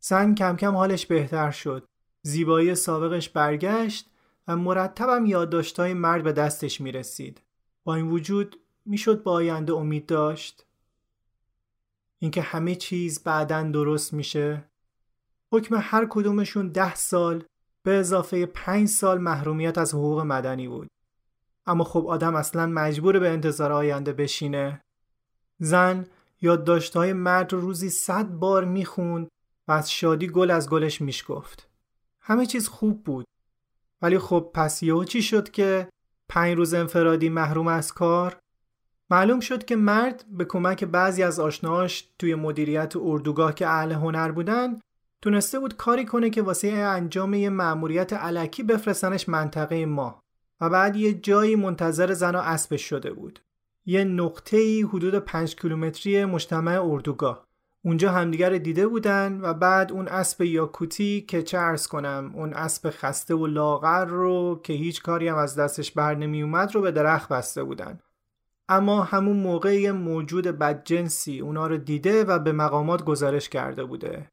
زن 0.00 0.34
کم 0.34 0.56
کم 0.56 0.74
حالش 0.74 1.06
بهتر 1.06 1.50
شد. 1.50 1.84
زیبایی 2.22 2.74
سابقش 2.74 3.28
برگشت 3.28 4.10
و 4.48 4.56
مرتبم 4.56 5.26
یادداشتهای 5.26 5.94
مرد 5.94 6.22
به 6.22 6.32
دستش 6.32 6.80
می‌رسید. 6.80 7.40
با 7.84 7.94
این 7.94 8.10
وجود 8.10 8.56
می‌شد 8.86 9.22
با 9.22 9.32
آینده 9.32 9.72
امید 9.72 10.06
داشت. 10.06 10.66
اینکه 12.24 12.42
همه 12.42 12.74
چیز 12.74 13.22
بعدا 13.22 13.62
درست 13.62 14.12
میشه 14.12 14.64
حکم 15.52 15.76
هر 15.80 16.06
کدومشون 16.10 16.68
ده 16.68 16.94
سال 16.94 17.44
به 17.82 17.94
اضافه 17.94 18.46
پنج 18.46 18.88
سال 18.88 19.20
محرومیت 19.20 19.78
از 19.78 19.94
حقوق 19.94 20.20
مدنی 20.20 20.68
بود 20.68 20.88
اما 21.66 21.84
خب 21.84 22.06
آدم 22.06 22.34
اصلا 22.34 22.66
مجبور 22.66 23.18
به 23.18 23.30
انتظار 23.30 23.72
آینده 23.72 24.12
بشینه 24.12 24.80
زن 25.58 26.06
یادداشتهای 26.40 27.12
مرد 27.12 27.52
رو 27.52 27.60
روزی 27.60 27.90
صد 27.90 28.26
بار 28.26 28.64
می‌خوند 28.64 29.28
و 29.68 29.72
از 29.72 29.92
شادی 29.92 30.26
گل 30.26 30.50
از 30.50 30.68
گلش 30.68 31.00
میشگفت. 31.00 31.68
همه 32.20 32.46
چیز 32.46 32.68
خوب 32.68 33.04
بود. 33.04 33.24
ولی 34.02 34.18
خب 34.18 34.50
پس 34.54 34.82
یهو 34.82 35.04
چی 35.04 35.22
شد 35.22 35.50
که 35.50 35.88
پنج 36.28 36.56
روز 36.56 36.74
انفرادی 36.74 37.28
محروم 37.28 37.68
از 37.68 37.92
کار؟ 37.92 38.38
معلوم 39.10 39.40
شد 39.40 39.64
که 39.64 39.76
مرد 39.76 40.24
به 40.30 40.44
کمک 40.44 40.84
بعضی 40.84 41.22
از 41.22 41.40
آشناهاش 41.40 42.08
توی 42.18 42.34
مدیریت 42.34 42.92
اردوگاه 42.96 43.54
که 43.54 43.66
اهل 43.66 43.92
هنر 43.92 44.32
بودن 44.32 44.80
تونسته 45.22 45.58
بود 45.58 45.76
کاری 45.76 46.04
کنه 46.04 46.30
که 46.30 46.42
واسه 46.42 46.68
انجام 46.68 47.34
یه 47.34 47.50
مأموریت 47.50 48.12
علکی 48.12 48.62
بفرستنش 48.62 49.28
منطقه 49.28 49.86
ما 49.86 50.22
و 50.60 50.70
بعد 50.70 50.96
یه 50.96 51.14
جایی 51.14 51.56
منتظر 51.56 52.12
زن 52.12 52.34
و 52.34 52.38
اسبش 52.38 52.82
شده 52.82 53.12
بود. 53.12 53.40
یه 53.86 54.04
نقطه‌ای 54.04 54.82
حدود 54.82 55.18
5 55.18 55.56
کیلومتری 55.56 56.24
مجتمع 56.24 56.82
اردوگاه. 56.84 57.46
اونجا 57.84 58.12
همدیگر 58.12 58.50
دیده 58.50 58.86
بودن 58.86 59.40
و 59.42 59.54
بعد 59.54 59.92
اون 59.92 60.08
اسب 60.08 60.42
یاکوتی 60.42 61.20
که 61.20 61.44
ارز 61.52 61.86
کنم 61.86 62.32
اون 62.34 62.54
اسب 62.54 62.90
خسته 62.90 63.34
و 63.34 63.46
لاغر 63.46 64.04
رو 64.04 64.60
که 64.62 64.72
هیچ 64.72 65.02
کاری 65.02 65.28
هم 65.28 65.36
از 65.36 65.58
دستش 65.58 65.92
بر 65.92 66.14
نمی 66.14 66.42
اومد 66.42 66.74
رو 66.74 66.80
به 66.80 66.90
درخت 66.90 67.28
بسته 67.28 67.64
بودن 67.64 67.98
اما 68.68 69.02
همون 69.02 69.36
موقع 69.36 69.90
موجود 69.90 70.44
بدجنسی 70.46 71.40
اونا 71.40 71.66
رو 71.66 71.76
دیده 71.76 72.24
و 72.24 72.38
به 72.38 72.52
مقامات 72.52 73.04
گزارش 73.04 73.48
کرده 73.48 73.84
بوده. 73.84 74.28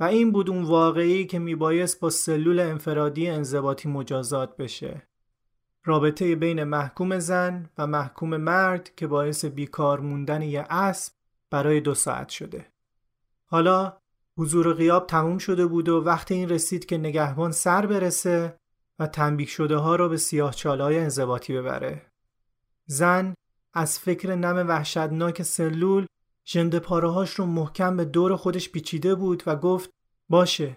و 0.00 0.04
این 0.04 0.32
بود 0.32 0.50
اون 0.50 0.64
واقعی 0.64 1.26
که 1.26 1.38
میبایست 1.38 2.00
با 2.00 2.10
سلول 2.10 2.60
انفرادی 2.60 3.28
انضباطی 3.28 3.88
مجازات 3.88 4.56
بشه. 4.56 5.02
رابطه 5.84 6.36
بین 6.36 6.64
محکوم 6.64 7.18
زن 7.18 7.70
و 7.78 7.86
محکوم 7.86 8.36
مرد 8.36 8.94
که 8.96 9.06
باعث 9.06 9.44
بیکار 9.44 10.00
موندن 10.00 10.42
یه 10.42 10.66
اسب 10.70 11.12
برای 11.50 11.80
دو 11.80 11.94
ساعت 11.94 12.28
شده. 12.28 12.66
حالا 13.46 13.96
حضور 14.38 14.72
غیاب 14.72 15.06
تموم 15.06 15.38
شده 15.38 15.66
بود 15.66 15.88
و 15.88 16.04
وقت 16.04 16.32
این 16.32 16.48
رسید 16.48 16.86
که 16.86 16.98
نگهبان 16.98 17.52
سر 17.52 17.86
برسه 17.86 18.56
و 18.98 19.06
تنبیه 19.06 19.46
شده 19.46 19.76
ها 19.76 19.96
رو 19.96 20.08
به 20.08 20.16
سیاه 20.16 20.54
چالای 20.54 20.98
انضباطی 20.98 21.52
ببره. 21.52 22.02
زن 22.86 23.34
از 23.76 23.98
فکر 23.98 24.34
نم 24.34 24.68
وحشتناک 24.68 25.42
سلول 25.42 26.06
جنده 26.44 26.78
پارهاش 26.78 27.30
رو 27.30 27.46
محکم 27.46 27.96
به 27.96 28.04
دور 28.04 28.36
خودش 28.36 28.70
پیچیده 28.70 29.14
بود 29.14 29.42
و 29.46 29.56
گفت 29.56 29.90
باشه 30.28 30.76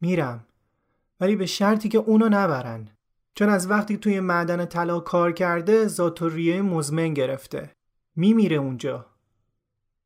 میرم. 0.00 0.46
ولی 1.20 1.36
به 1.36 1.46
شرطی 1.46 1.88
که 1.88 1.98
اونو 1.98 2.28
نبرن. 2.28 2.88
چون 3.34 3.48
از 3.48 3.70
وقتی 3.70 3.96
توی 3.96 4.20
معدن 4.20 4.64
طلا 4.64 5.00
کار 5.00 5.32
کرده 5.32 5.86
زاتوریه 5.86 6.62
مزمن 6.62 7.14
گرفته. 7.14 7.72
میمیره 8.16 8.56
اونجا. 8.56 9.06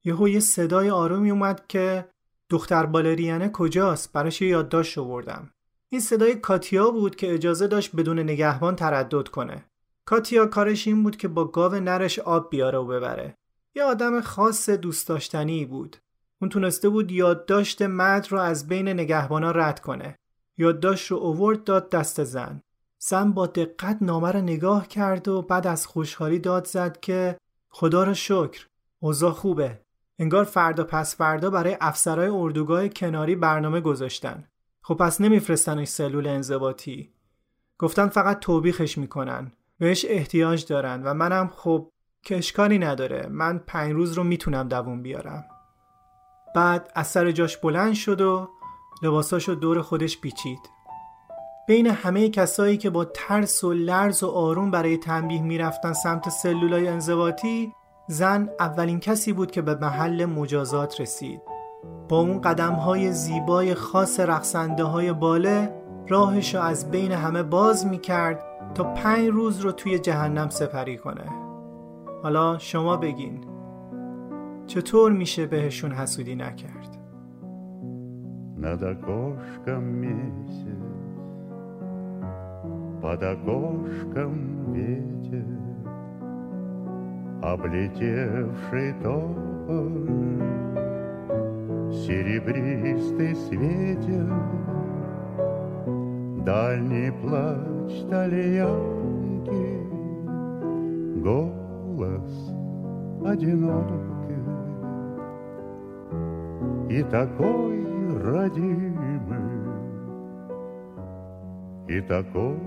یهو 0.05 0.29
یه 0.29 0.41
صدای 0.41 0.91
آرومی 0.91 1.31
اومد 1.31 1.67
که 1.67 2.09
دختر 2.51 2.87
بالرینه 2.87 3.49
کجاست؟ 3.49 4.13
براش 4.13 4.43
یه 4.43 4.49
یادداشت 4.49 4.99
آوردم. 4.99 5.51
این 5.89 6.01
صدای 6.01 6.35
کاتیا 6.35 6.91
بود 6.91 7.17
که 7.17 7.35
اجازه 7.35 7.67
داشت 7.67 7.97
بدون 7.97 8.19
نگهبان 8.19 8.77
تردد 8.77 9.29
کنه. 9.29 9.70
کاتیا 10.11 10.47
کارش 10.47 10.87
این 10.87 11.03
بود 11.03 11.17
که 11.17 11.29
با 11.29 11.45
گاو 11.45 11.75
نرش 11.75 12.19
آب 12.19 12.51
بیاره 12.51 12.79
و 12.79 12.87
ببره. 12.87 13.35
یه 13.75 13.85
آدم 13.85 14.21
خاص 14.21 14.71
دوست 14.71 15.09
داشتنی 15.09 15.65
بود. 15.65 15.97
اون 16.41 16.49
تونسته 16.49 16.89
بود 16.89 17.11
یادداشت 17.11 17.83
مد 17.83 18.27
رو 18.31 18.39
از 18.39 18.69
بین 18.69 18.89
نگهبانا 18.89 19.51
رد 19.51 19.81
کنه. 19.81 20.19
یادداشت 20.59 21.11
رو 21.11 21.17
اوورد 21.17 21.65
داد 21.65 21.91
دست 21.91 22.25
زن. 22.25 22.63
زن 22.99 23.33
با 23.33 23.47
دقت 23.47 23.99
نامه 24.01 24.33
رو 24.33 24.41
نگاه 24.41 24.89
کرد 24.89 25.29
و 25.29 25.43
بعد 25.43 25.67
از 25.67 25.87
خوشحالی 25.87 26.39
داد 26.39 26.67
زد 26.67 27.01
که 27.01 27.37
خدا 27.69 28.05
رو 28.05 28.15
شکر 28.15 28.67
اوضاع 29.01 29.33
خوبه. 29.33 29.81
انگار 30.19 30.45
فردا 30.45 30.85
پس 30.85 31.17
فردا 31.17 31.51
برای 31.51 31.77
افسرهای 31.81 32.29
اردوگاه 32.29 32.89
کناری 32.89 33.37
برنامه 33.37 33.81
گذاشتن. 33.81 34.45
خب 34.83 34.95
پس 34.95 35.21
نمیفرستنش 35.21 35.89
سلول 35.89 36.27
انضباطی. 36.27 37.13
گفتن 37.79 38.09
فقط 38.09 38.39
توبیخش 38.39 38.99
می‌کنن. 38.99 39.53
بهش 39.81 40.07
احتیاج 40.09 40.67
دارن 40.67 41.03
و 41.03 41.15
منم 41.15 41.51
خب 41.57 41.91
که 42.23 42.39
اشکالی 42.39 42.79
نداره. 42.79 43.27
من 43.31 43.59
پنج 43.59 43.93
روز 43.93 44.13
رو 44.13 44.25
می‌تونم 44.25 44.69
دووم 44.69 45.03
بیارم. 45.03 45.45
بعد 46.55 46.91
از 46.95 47.07
سر 47.07 47.31
جاش 47.31 47.57
بلند 47.57 47.95
شد 47.95 48.21
و 48.21 48.49
لباساشو 49.03 49.55
دور 49.55 49.83
خودش 49.83 50.21
پیچید. 50.21 50.59
بین 51.69 51.87
همه 51.87 52.29
کسایی 52.29 52.77
که 52.77 52.91
با 52.91 53.05
ترس 53.05 53.65
و 53.65 53.73
لرز 53.73 54.23
و 54.23 54.29
آروم 54.29 54.71
برای 54.71 54.97
تنبیه 54.97 55.43
می‌رفتن 55.43 55.93
سمت 55.93 56.29
سلولای 56.29 56.89
انضباطی 56.89 57.73
زن 58.09 58.49
اولین 58.61 59.01
کسی 59.01 59.33
بود 59.33 59.51
که 59.51 59.63
به 59.63 59.75
محل 59.75 60.25
مجازات 60.25 61.01
رسید. 61.01 61.41
با 62.09 62.21
اون 62.21 62.41
قدم 62.41 62.73
های 62.73 63.13
زیبای 63.13 63.75
خاص 63.75 64.21
رقصنده 64.21 64.85
های 64.85 65.13
باله 65.13 65.75
راهشو 66.09 66.61
از 66.61 66.91
بین 66.91 67.13
همه 67.13 67.43
باز 67.43 67.87
می 67.87 67.99
کرد 67.99 68.50
تا 68.76 68.84
پنج 68.84 69.28
روز 69.28 69.60
رو 69.60 69.72
توی 69.72 70.00
جهنم 70.00 70.50
سپری 70.50 70.98
کنه 70.98 71.32
حالا 72.24 72.58
شما 72.58 72.98
بگین 72.98 73.42
چطور 74.68 75.12
میشه 75.12 75.46
بهشون 75.46 75.92
حسودی 75.92 76.36
نکرد 76.36 76.96
над 78.66 78.82
окошком 78.82 79.84
месяц, 79.84 80.82
под 83.00 83.22
окошком 83.22 84.74
ветер, 84.74 85.46
облетевший 87.44 88.94
тополь, 89.04 90.42
серебристый 91.92 93.36
светил, 93.36 94.34
дальний 96.45 97.13
плач 97.23 97.93
тальянки, 98.11 99.81
голос 101.23 102.53
одинокий 103.27 104.21
и 106.89 107.03
такой 107.05 107.85
родимый, 108.23 108.91
и 111.89 112.01
такой 112.01 112.59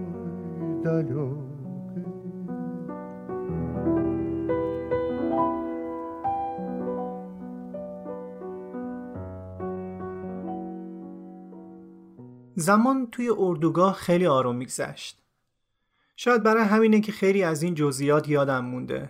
далекий. 0.83 1.52
زمان 12.55 13.07
توی 13.11 13.29
اردوگاه 13.37 13.93
خیلی 13.93 14.27
آروم 14.27 14.55
میگذشت. 14.55 15.23
شاید 16.15 16.43
برای 16.43 16.63
همینه 16.63 17.01
که 17.01 17.11
خیلی 17.11 17.43
از 17.43 17.63
این 17.63 17.75
جزئیات 17.75 18.29
یادم 18.29 18.65
مونده. 18.65 19.09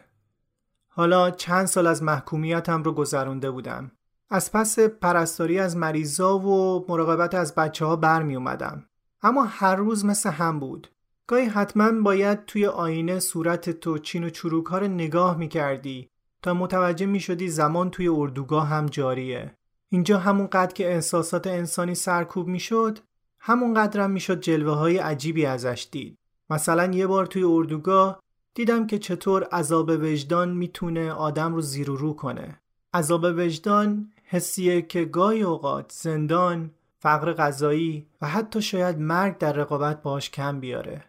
حالا 0.87 1.31
چند 1.31 1.65
سال 1.65 1.87
از 1.87 2.03
محکومیتم 2.03 2.83
رو 2.83 2.91
گذرونده 2.91 3.51
بودم. 3.51 3.91
از 4.29 4.51
پس 4.51 4.79
پرستاری 4.79 5.59
از 5.59 5.77
مریضا 5.77 6.39
و 6.39 6.85
مراقبت 6.89 7.35
از 7.35 7.55
بچه 7.55 7.85
ها 7.85 7.95
برمی 7.95 8.35
اومدم. 8.35 8.85
اما 9.21 9.43
هر 9.43 9.75
روز 9.75 10.05
مثل 10.05 10.29
هم 10.29 10.59
بود. 10.59 10.87
گاهی 11.27 11.45
حتما 11.45 12.01
باید 12.01 12.45
توی 12.45 12.65
آینه 12.65 13.19
صورت 13.19 13.69
تو 13.69 13.97
چین 13.97 14.23
و 14.23 14.29
چروک 14.29 14.67
رو 14.67 14.87
نگاه 14.87 15.37
می 15.37 15.47
کردی 15.47 16.09
تا 16.41 16.53
متوجه 16.53 17.05
می 17.05 17.19
شدی 17.19 17.49
زمان 17.49 17.89
توی 17.89 18.07
اردوگاه 18.07 18.67
هم 18.67 18.85
جاریه. 18.85 19.57
اینجا 19.89 20.19
همون 20.19 20.47
قد 20.47 20.73
که 20.73 20.93
احساسات 20.93 21.47
انسانی 21.47 21.95
سرکوب 21.95 22.47
می 22.47 22.59
شد 22.59 22.99
همون 23.45 23.73
قدرم 23.73 24.11
می‌شد 24.11 24.41
جلوه 24.41 24.73
های 24.73 24.97
عجیبی 24.97 25.45
ازش 25.45 25.87
دید. 25.91 26.17
مثلا 26.49 26.93
یه 26.93 27.07
بار 27.07 27.25
توی 27.25 27.43
اردوگاه 27.43 28.19
دیدم 28.53 28.87
که 28.87 28.99
چطور 28.99 29.43
عذاب 29.43 29.89
وجدان 29.89 30.49
می‌تونه 30.49 31.11
آدم 31.11 31.55
رو 31.55 31.61
زیر 31.61 31.91
و 31.91 31.95
رو 31.95 32.13
کنه. 32.13 32.59
عذاب 32.93 33.23
وجدان 33.23 34.11
حسیه 34.23 34.81
که 34.81 35.05
گاهی 35.05 35.41
اوقات 35.41 35.91
زندان، 35.91 36.71
فقر 36.99 37.33
غذایی 37.33 38.07
و 38.21 38.27
حتی 38.27 38.61
شاید 38.61 38.99
مرگ 38.99 39.37
در 39.37 39.53
رقابت 39.53 40.01
باش 40.01 40.29
کم 40.29 40.59
بیاره. 40.59 41.03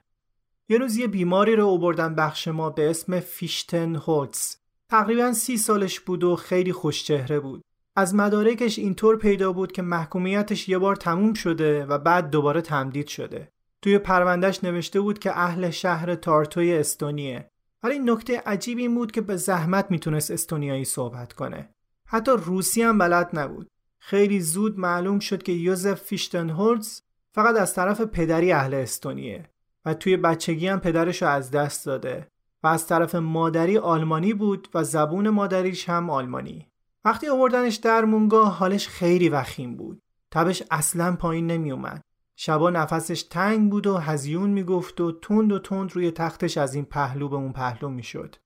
یه 0.69 0.79
روز 0.79 0.97
یه 0.97 1.07
بیماری 1.07 1.57
رو 1.57 1.65
اوبردن 1.65 2.15
بخش 2.15 2.49
ما 2.49 2.71
به 2.71 2.91
اسم 2.91 3.21
فیشتن 3.21 3.97
هوتس. 3.97 4.57
تقریبا 4.89 5.33
سی 5.33 5.57
سالش 5.57 6.01
بود 6.01 6.25
و 6.25 6.37
خیلی 6.37 6.73
خوشچهره 6.73 7.41
بود. 7.41 7.65
از 7.97 8.15
مدارکش 8.15 8.79
اینطور 8.79 9.19
پیدا 9.19 9.53
بود 9.53 9.73
که 9.73 9.83
محکومیتش 9.83 10.69
یه 10.69 10.79
بار 10.79 10.97
تموم 10.97 11.35
شده 11.35 11.87
و 11.87 11.99
بعد 11.99 12.31
دوباره 12.31 12.61
تمدید 12.61 13.07
شده. 13.07 13.53
توی 13.83 13.99
پروندهش 13.99 14.65
نوشته 14.65 15.01
بود 15.01 15.19
که 15.19 15.39
اهل 15.39 15.71
شهر 15.71 16.15
تارتوی 16.15 16.75
استونیه. 16.75 17.49
ولی 17.83 17.99
نکته 17.99 18.43
عجیب 18.47 18.79
این 18.79 18.95
بود 18.95 19.13
که 19.13 19.21
به 19.21 19.37
زحمت 19.37 19.91
می‌تونست 19.91 20.31
استونیایی 20.31 20.85
صحبت 20.85 21.33
کنه. 21.33 21.75
حتی 22.07 22.33
روسی 22.33 22.83
هم 22.83 22.99
بلد 22.99 23.31
نبود. 23.33 23.69
خیلی 23.99 24.41
زود 24.41 24.79
معلوم 24.79 25.19
شد 25.19 25.43
که 25.43 25.53
یوزف 25.53 26.01
فیشتنهولز 26.03 27.01
فقط 27.35 27.57
از 27.57 27.75
طرف 27.75 28.01
پدری 28.01 28.53
اهل 28.53 28.75
استونیه 28.75 29.51
و 29.85 29.95
توی 29.95 30.17
بچگی 30.17 30.69
هم 30.69 30.81
پدرش 30.81 31.23
رو 31.23 31.29
از 31.29 31.51
دست 31.51 31.87
داده 31.87 32.29
و 32.63 32.67
از 32.67 32.87
طرف 32.87 33.15
مادری 33.15 33.79
آلمانی 33.79 34.35
بود 34.35 34.69
و 34.75 34.85
زبون 34.85 35.29
مادریش 35.29 35.89
هم 35.89 36.11
آلمانی. 36.11 36.69
وقتی 37.05 37.29
آوردنش 37.29 37.75
در 37.75 38.05
مونگاه 38.05 38.53
حالش 38.57 38.89
خیلی 38.89 39.29
وخیم 39.29 39.77
بود. 39.77 40.03
تبش 40.31 40.63
اصلا 40.71 41.17
پایین 41.17 41.47
نمی 41.47 41.73
اومد. 41.73 42.03
شبا 42.37 42.71
نفسش 42.71 43.23
تنگ 43.23 43.71
بود 43.71 43.87
و 43.87 43.97
هزیون 43.97 44.51
می‌گفت 44.51 45.01
و 45.01 45.13
تند 45.13 45.53
و 45.53 45.59
تند 45.59 45.93
روی 45.93 46.11
تختش 46.11 46.59
از 46.59 46.75
این 46.75 46.85
پهلو 46.85 47.29
به 47.29 47.37
اون 47.37 47.53
پهلو 47.53 47.89
می‌شد. 47.89 48.37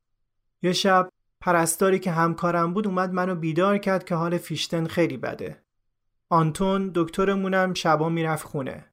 یه 0.62 0.72
شب 0.72 1.08
پرستاری 1.40 1.98
که 1.98 2.10
همکارم 2.10 2.74
بود 2.74 2.86
اومد 2.86 3.12
منو 3.12 3.34
بیدار 3.34 3.78
کرد 3.78 4.04
که 4.04 4.14
حال 4.14 4.38
فیشتن 4.38 4.86
خیلی 4.86 5.16
بده. 5.16 5.62
آنتون 6.28 6.90
دکترمونم 6.94 7.74
شبا 7.74 8.08
می‌رفت 8.08 8.46
خونه. 8.46 8.84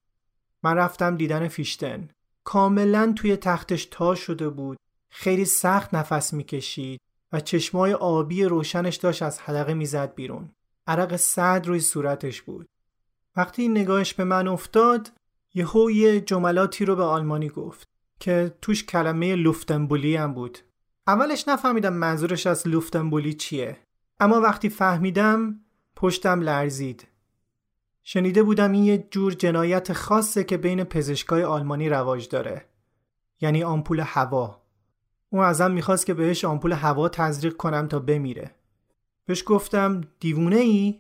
من 0.64 0.76
رفتم 0.76 1.18
دیدن 1.18 1.48
فیشتن. 1.48 2.10
کاملا 2.44 3.14
توی 3.16 3.38
تختش 3.38 3.86
تا 3.86 4.16
شده 4.16 4.50
بود. 4.50 4.78
خیلی 5.10 5.46
سخت 5.46 5.94
نفس 5.94 6.34
می‌کشید 6.34 7.02
چشمای 7.40 7.94
آبی 7.94 8.44
روشنش 8.44 8.96
داشت 8.96 9.24
از 9.24 9.40
حلقه 9.40 9.74
می‌زد 9.74 10.16
بیرون. 10.16 10.50
عرق 10.88 11.16
سرد 11.16 11.68
روی 11.68 11.80
صورتش 11.80 12.42
بود. 12.42 12.68
وقتی 13.36 13.68
نگاهش 13.68 14.14
به 14.14 14.24
من 14.24 14.48
افتاد 14.48 15.12
یهو 15.54 15.92
یه 15.92 16.22
جملاتی 16.22 16.86
رو 16.86 16.96
به 16.96 17.04
آلمانی 17.04 17.50
گفت 17.50 17.88
که 18.20 18.56
توش 18.62 18.86
کلمه 18.86 19.36
لوفتنبولی 19.36 20.16
هم 20.16 20.34
بود. 20.34 20.58
اولش 21.08 21.48
نفهمیدم 21.48 21.94
منظورش 21.94 22.48
از 22.48 22.68
لوفتنبولی 22.68 23.34
چیه. 23.34 23.78
اما 24.20 24.42
وقتی 24.42 24.70
فهمیدم 24.70 25.60
پشتم 25.96 26.42
لرزید. 26.42 27.08
شنیده 28.04 28.44
بودم 28.44 28.72
این 28.72 28.84
یه 28.84 29.08
جور 29.12 29.34
جنایت 29.34 29.94
خاصه 29.94 30.44
که 30.44 30.58
بین 30.58 30.84
پزشکای 30.84 31.44
آلمانی 31.44 31.90
رواج 31.90 32.30
داره. 32.30 32.66
یعنی 33.42 33.64
آمپول 33.64 34.00
هوا. 34.00 34.65
اون 35.36 35.46
ازم 35.46 35.72
می‌خواست 35.72 36.06
که 36.06 36.14
بهش 36.14 36.46
آمپول 36.46 36.72
هوا 36.72 37.10
تزریق 37.10 37.56
کنم 37.56 37.88
تا 37.88 38.00
بمیره. 38.00 38.52
بهش 39.26 39.44
گفتم 39.46 40.02
دیوونه 40.20 40.56
ای؟ 40.56 41.00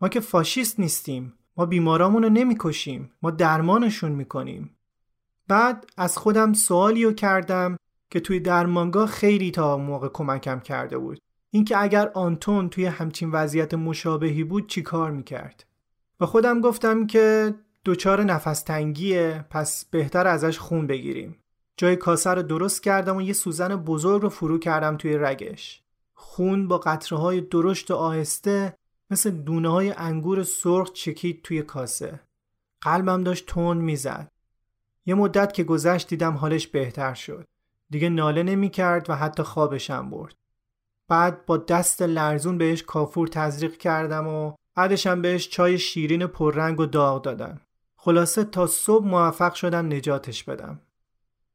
ما 0.00 0.08
که 0.08 0.20
فاشیست 0.20 0.80
نیستیم. 0.80 1.32
ما 1.56 1.66
بیمارامون 1.66 2.22
رو 2.22 2.28
نمی‌کشیم. 2.28 3.10
ما 3.22 3.30
درمانشون 3.30 4.12
می‌کنیم. 4.12 4.70
بعد 5.48 5.86
از 5.96 6.18
خودم 6.18 6.52
سوالی 6.52 7.04
رو 7.04 7.12
کردم 7.12 7.76
که 8.10 8.20
توی 8.20 8.40
درمانگاه 8.40 9.06
خیلی 9.06 9.50
تا 9.50 9.76
موقع 9.76 10.08
کمکم 10.08 10.60
کرده 10.60 10.98
بود. 10.98 11.20
اینکه 11.50 11.82
اگر 11.82 12.10
آنتون 12.14 12.68
توی 12.68 12.86
همچین 12.86 13.30
وضعیت 13.30 13.74
مشابهی 13.74 14.44
بود 14.44 14.68
چی 14.68 14.82
کار 14.82 15.10
می‌کرد؟ 15.10 15.66
و 16.20 16.26
خودم 16.26 16.60
گفتم 16.60 17.06
که 17.06 17.54
دچار 17.84 18.24
نفس 18.24 18.62
تنگیه 18.62 19.44
پس 19.50 19.84
بهتر 19.84 20.26
ازش 20.26 20.58
خون 20.58 20.86
بگیریم. 20.86 21.36
جای 21.78 21.96
کاسه 21.96 22.30
رو 22.30 22.42
درست 22.42 22.82
کردم 22.82 23.16
و 23.16 23.22
یه 23.22 23.32
سوزن 23.32 23.76
بزرگ 23.76 24.22
رو 24.22 24.28
فرو 24.28 24.58
کردم 24.58 24.96
توی 24.96 25.16
رگش. 25.16 25.82
خون 26.14 26.68
با 26.68 26.78
قطره 26.78 27.18
های 27.18 27.40
درشت 27.40 27.90
و 27.90 27.94
آهسته 27.94 28.76
مثل 29.10 29.30
دونه 29.30 29.68
های 29.68 29.90
انگور 29.90 30.42
سرخ 30.42 30.92
چکید 30.92 31.42
توی 31.42 31.62
کاسه. 31.62 32.20
قلبم 32.80 33.24
داشت 33.24 33.46
تند 33.46 33.82
می‌زد. 33.82 34.30
یه 35.06 35.14
مدت 35.14 35.52
که 35.52 35.64
گذشت 35.64 36.08
دیدم 36.08 36.34
حالش 36.34 36.66
بهتر 36.66 37.14
شد. 37.14 37.46
دیگه 37.90 38.08
ناله 38.08 38.42
نمی 38.42 38.70
کرد 38.70 39.10
و 39.10 39.14
حتی 39.14 39.42
خوابشم 39.42 40.10
برد. 40.10 40.34
بعد 41.08 41.46
با 41.46 41.56
دست 41.56 42.02
لرزون 42.02 42.58
بهش 42.58 42.82
کافور 42.82 43.28
تزریق 43.28 43.76
کردم 43.76 44.26
و 44.26 44.52
بعدشم 44.74 45.22
بهش 45.22 45.48
چای 45.48 45.78
شیرین 45.78 46.26
پررنگ 46.26 46.80
و 46.80 46.86
داغ 46.86 47.22
دادم. 47.22 47.60
خلاصه 47.96 48.44
تا 48.44 48.66
صبح 48.66 49.06
موفق 49.06 49.54
شدم 49.54 49.86
نجاتش 49.86 50.44
بدم. 50.44 50.80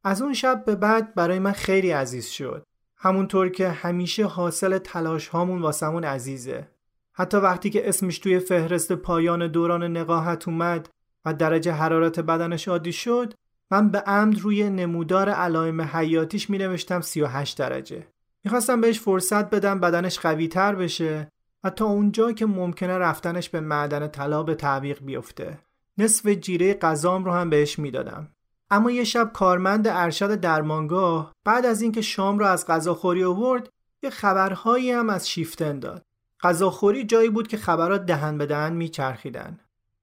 از 0.04 0.22
اون 0.22 0.32
شب 0.32 0.64
به 0.64 0.74
بعد 0.76 1.14
برای 1.14 1.38
من 1.38 1.52
خیلی 1.52 1.90
عزیز 1.90 2.26
شد. 2.26 2.66
همونطور 2.96 3.48
که 3.48 3.68
همیشه 3.68 4.26
حاصل 4.26 4.78
تلاش 4.78 5.28
هامون 5.28 5.62
واسمون 5.62 6.04
عزیزه. 6.04 6.68
حتی 7.12 7.36
وقتی 7.36 7.70
که 7.70 7.88
اسمش 7.88 8.18
توی 8.18 8.38
فهرست 8.38 8.92
پایان 8.92 9.46
دوران 9.46 9.96
نقاهت 9.96 10.48
اومد 10.48 10.88
و 11.24 11.34
درجه 11.34 11.72
حرارت 11.72 12.20
بدنش 12.20 12.68
عادی 12.68 12.92
شد 12.92 13.34
من 13.70 13.88
به 13.88 13.98
عمد 13.98 14.40
روی 14.40 14.70
نمودار 14.70 15.28
علائم 15.28 15.80
حیاتیش 15.80 16.50
می 16.50 16.58
نوشتم 16.58 17.00
38 17.00 17.58
درجه. 17.58 18.06
می‌خواستم 18.44 18.80
بهش 18.80 19.00
فرصت 19.00 19.50
بدم 19.50 19.80
بدنش 19.80 20.18
قوی 20.18 20.48
تر 20.48 20.74
بشه 20.74 21.28
و 21.64 21.70
تا 21.70 21.84
اونجا 21.84 22.32
که 22.32 22.46
ممکنه 22.46 22.98
رفتنش 22.98 23.48
به 23.48 23.60
معدن 23.60 24.08
طلا 24.08 24.42
به 24.42 24.54
تعویق 24.54 25.04
بیفته. 25.04 25.58
نصف 25.98 26.28
جیره 26.28 26.74
غذام 26.74 27.24
رو 27.24 27.32
هم 27.32 27.50
بهش 27.50 27.78
می‌دادم. 27.78 28.28
اما 28.70 28.90
یه 28.90 29.04
شب 29.04 29.32
کارمند 29.32 29.88
ارشد 29.88 30.34
درمانگاه 30.34 31.32
بعد 31.44 31.66
از 31.66 31.82
اینکه 31.82 32.00
شام 32.00 32.38
رو 32.38 32.46
از 32.46 32.66
غذاخوری 32.66 33.24
آورد 33.24 33.68
یه 34.02 34.10
خبرهایی 34.10 34.90
هم 34.90 35.10
از 35.10 35.28
شیفتن 35.28 35.78
داد. 35.78 36.02
غذاخوری 36.40 37.04
جایی 37.04 37.30
بود 37.30 37.48
که 37.48 37.56
خبرات 37.56 38.06
دهن 38.06 38.38
به 38.38 38.46
دهن 38.46 38.72
میچرخیدن. 38.72 39.60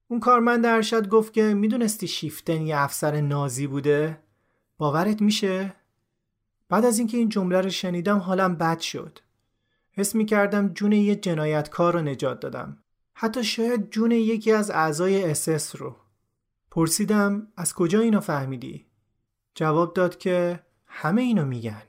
اون 0.08 0.20
کارمند 0.20 0.66
ارشد 0.66 1.08
گفت 1.08 1.32
که 1.32 1.54
می‌دونستی 1.54 2.08
شیفتن 2.08 2.62
یه 2.62 2.78
افسر 2.78 3.20
نازی 3.20 3.66
بوده؟ 3.66 4.18
باورت 4.78 5.22
میشه؟ 5.22 5.74
بعد 6.68 6.84
از 6.84 6.98
اینکه 6.98 7.16
این 7.16 7.28
جمله 7.28 7.60
رو 7.60 7.70
شنیدم 7.70 8.18
حالم 8.18 8.56
بد 8.56 8.80
شد. 8.80 9.18
حس 9.92 10.14
می‌کردم 10.14 10.68
جون 10.68 10.92
یه 10.92 11.16
جنایتکار 11.16 11.92
رو 11.92 12.00
نجات 12.00 12.40
دادم. 12.40 12.78
حتی 13.14 13.44
شاید 13.44 13.90
جون 13.90 14.10
یکی 14.10 14.52
از 14.52 14.70
اعضای 14.70 15.30
اسس 15.30 15.76
رو. 15.76 15.96
پرسیدم 16.74 17.46
از 17.56 17.74
کجا 17.74 18.00
اینو 18.00 18.20
فهمیدی؟ 18.20 18.86
جواب 19.54 19.94
داد 19.94 20.18
که 20.18 20.60
همه 20.86 21.22
اینو 21.22 21.44
میگن. 21.44 21.82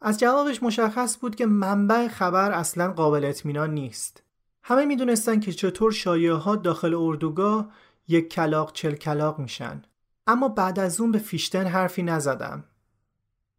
از 0.00 0.20
جوابش 0.20 0.62
مشخص 0.62 1.18
بود 1.18 1.36
که 1.36 1.46
منبع 1.46 2.08
خبر 2.08 2.52
اصلا 2.52 2.92
قابل 2.92 3.24
اطمینان 3.24 3.74
نیست. 3.74 4.22
همه 4.62 4.84
می‌دونستن 4.84 5.40
که 5.40 5.52
چطور 5.52 5.92
شایعه 5.92 6.34
ها 6.34 6.56
داخل 6.56 6.94
اردوگاه 6.94 7.70
یک 8.08 8.32
کلاق 8.32 8.72
چل 8.72 8.94
کلاق 8.94 9.38
میشن. 9.38 9.82
اما 10.26 10.48
بعد 10.48 10.78
از 10.78 11.00
اون 11.00 11.12
به 11.12 11.18
فیشتن 11.18 11.66
حرفی 11.66 12.02
نزدم. 12.02 12.64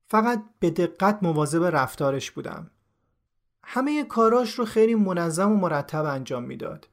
فقط 0.07 0.43
به 0.59 0.69
دقت 0.69 1.19
مواظب 1.21 1.63
رفتارش 1.63 2.31
بودم. 2.31 2.69
همه 3.63 4.03
کاراش 4.03 4.53
رو 4.53 4.65
خیلی 4.65 4.95
منظم 4.95 5.51
و 5.51 5.55
مرتب 5.55 6.05
انجام 6.05 6.43
می‌داد 6.43 6.87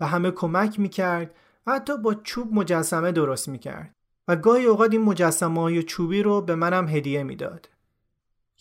و 0.00 0.06
همه 0.06 0.30
کمک 0.30 0.80
می‌کرد 0.80 1.34
و 1.66 1.72
حتی 1.72 1.98
با 1.98 2.14
چوب 2.14 2.54
مجسمه 2.54 3.12
درست 3.12 3.48
می‌کرد 3.48 3.94
و 4.28 4.36
گاهی 4.36 4.64
اوقات 4.64 4.92
این 4.92 5.02
مجسمه 5.02 5.60
های 5.60 5.82
چوبی 5.82 6.22
رو 6.22 6.40
به 6.40 6.54
منم 6.54 6.88
هدیه 6.88 7.22
می‌داد. 7.22 7.68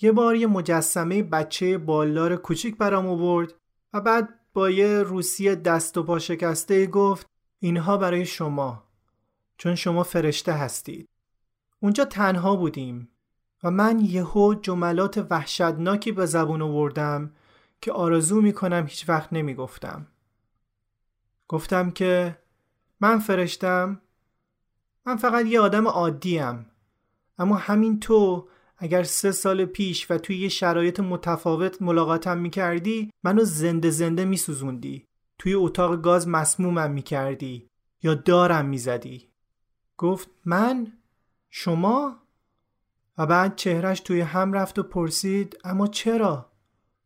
یه 0.01 0.11
بار 0.11 0.35
یه 0.35 0.47
مجسمه 0.47 1.23
بچه 1.23 1.77
بالدار 1.77 2.35
کوچیک 2.35 2.77
برام 2.77 3.07
آورد 3.07 3.53
و 3.93 4.01
بعد 4.01 4.29
با 4.53 4.69
یه 4.69 5.03
روسی 5.03 5.55
دست 5.55 5.97
و 5.97 6.03
پا 6.03 6.19
شکسته 6.19 6.85
گفت 6.87 7.27
اینها 7.59 7.97
برای 7.97 8.25
شما 8.25 8.83
چون 9.57 9.75
شما 9.75 10.03
فرشته 10.03 10.53
هستید. 10.53 11.09
اونجا 11.79 12.05
تنها 12.05 12.55
بودیم 12.55 13.09
و 13.63 13.71
من 13.71 13.99
یهو 13.99 14.53
جملات 14.53 15.27
وحشتناکی 15.29 16.11
به 16.11 16.25
زبون 16.25 16.61
آوردم 16.61 17.31
که 17.81 17.91
آرزو 17.91 18.41
می‌کنم 18.41 18.85
هیچ 18.87 19.09
وقت 19.09 19.33
نمی‌گفتم. 19.33 20.07
گفتم 21.47 21.91
که 21.91 22.37
من 22.99 23.19
فرشتم 23.19 24.01
من 25.05 25.15
فقط 25.15 25.45
یه 25.45 25.59
آدم 25.59 25.87
عادیم 25.87 26.65
اما 27.37 27.55
همین 27.55 27.99
تو 27.99 28.47
اگر 28.77 29.03
سه 29.03 29.31
سال 29.31 29.65
پیش 29.65 30.11
و 30.11 30.17
توی 30.17 30.37
یه 30.37 30.49
شرایط 30.49 30.99
متفاوت 30.99 31.81
ملاقاتم 31.81 32.37
می‌کردی 32.37 33.11
منو 33.23 33.43
زنده 33.43 33.89
زنده 33.89 34.25
میسوزوندی 34.25 35.07
توی 35.37 35.53
اتاق 35.53 36.01
گاز 36.01 36.27
مسمومم 36.27 36.91
می‌کردی 36.91 37.69
یا 38.03 38.13
دارم 38.13 38.65
می‌زدی 38.65 39.29
گفت 39.97 40.29
من؟ 40.45 40.93
شما؟ 41.49 42.21
و 43.17 43.25
بعد 43.25 43.55
چهرش 43.55 43.99
توی 43.99 44.21
هم 44.21 44.53
رفت 44.53 44.79
و 44.79 44.83
پرسید 44.83 45.57
اما 45.63 45.87
چرا؟ 45.87 46.51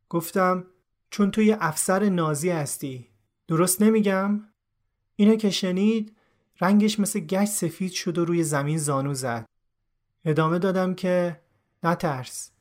گفتم 0.09 0.65
چون 1.09 1.31
توی 1.31 1.51
افسر 1.59 2.09
نازی 2.09 2.49
هستی 2.49 3.09
درست 3.47 3.81
نمیگم؟ 3.81 4.48
اینو 5.19 5.35
که 5.35 5.49
شنید 5.49 6.15
رنگش 6.61 6.99
مثل 6.99 7.19
گشت 7.19 7.51
سفید 7.51 7.91
شد 7.91 8.17
و 8.17 8.25
روی 8.25 8.43
زمین 8.43 8.77
زانو 8.77 9.13
زد. 9.13 9.45
ادامه 10.25 10.59
دادم 10.59 10.93
که 10.93 11.39
نترس. 11.83 12.51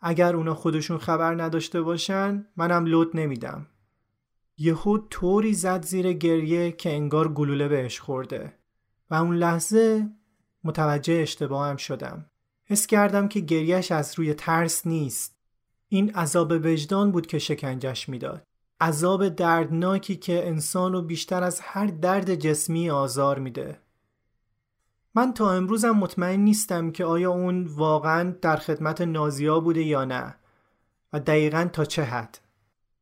اگر 0.00 0.36
اونا 0.36 0.54
خودشون 0.54 0.98
خبر 0.98 1.42
نداشته 1.42 1.82
باشن 1.82 2.46
منم 2.56 2.86
لود 2.86 3.16
نمیدم. 3.16 3.66
یهو 4.58 4.98
طوری 4.98 5.54
زد 5.54 5.84
زیر 5.84 6.12
گریه 6.12 6.72
که 6.72 6.92
انگار 6.92 7.32
گلوله 7.32 7.68
بهش 7.68 8.00
خورده. 8.00 8.52
و 9.10 9.14
اون 9.14 9.36
لحظه 9.36 10.08
متوجه 10.64 11.14
اشتباهم 11.14 11.76
شدم. 11.76 12.26
حس 12.64 12.86
کردم 12.86 13.28
که 13.28 13.40
گریهش 13.40 13.92
از 13.92 14.18
روی 14.18 14.34
ترس 14.34 14.86
نیست. 14.86 15.36
این 15.88 16.14
عذاب 16.14 16.50
وجدان 16.50 17.12
بود 17.12 17.26
که 17.26 17.38
شکنجش 17.38 18.08
می‌داد. 18.08 18.46
عذاب 18.80 19.28
دردناکی 19.28 20.16
که 20.16 20.48
انسان 20.48 20.92
رو 20.92 21.02
بیشتر 21.02 21.42
از 21.42 21.60
هر 21.60 21.86
درد 21.86 22.34
جسمی 22.34 22.90
آزار 22.90 23.38
میده. 23.38 23.80
من 25.14 25.34
تا 25.34 25.52
امروزم 25.52 25.90
مطمئن 25.90 26.40
نیستم 26.40 26.90
که 26.90 27.04
آیا 27.04 27.30
اون 27.30 27.64
واقعا 27.64 28.34
در 28.42 28.56
خدمت 28.56 29.00
نازیا 29.00 29.60
بوده 29.60 29.82
یا 29.82 30.04
نه 30.04 30.34
و 31.12 31.20
دقیقا 31.20 31.68
تا 31.72 31.84
چه 31.84 32.02
حد. 32.02 32.38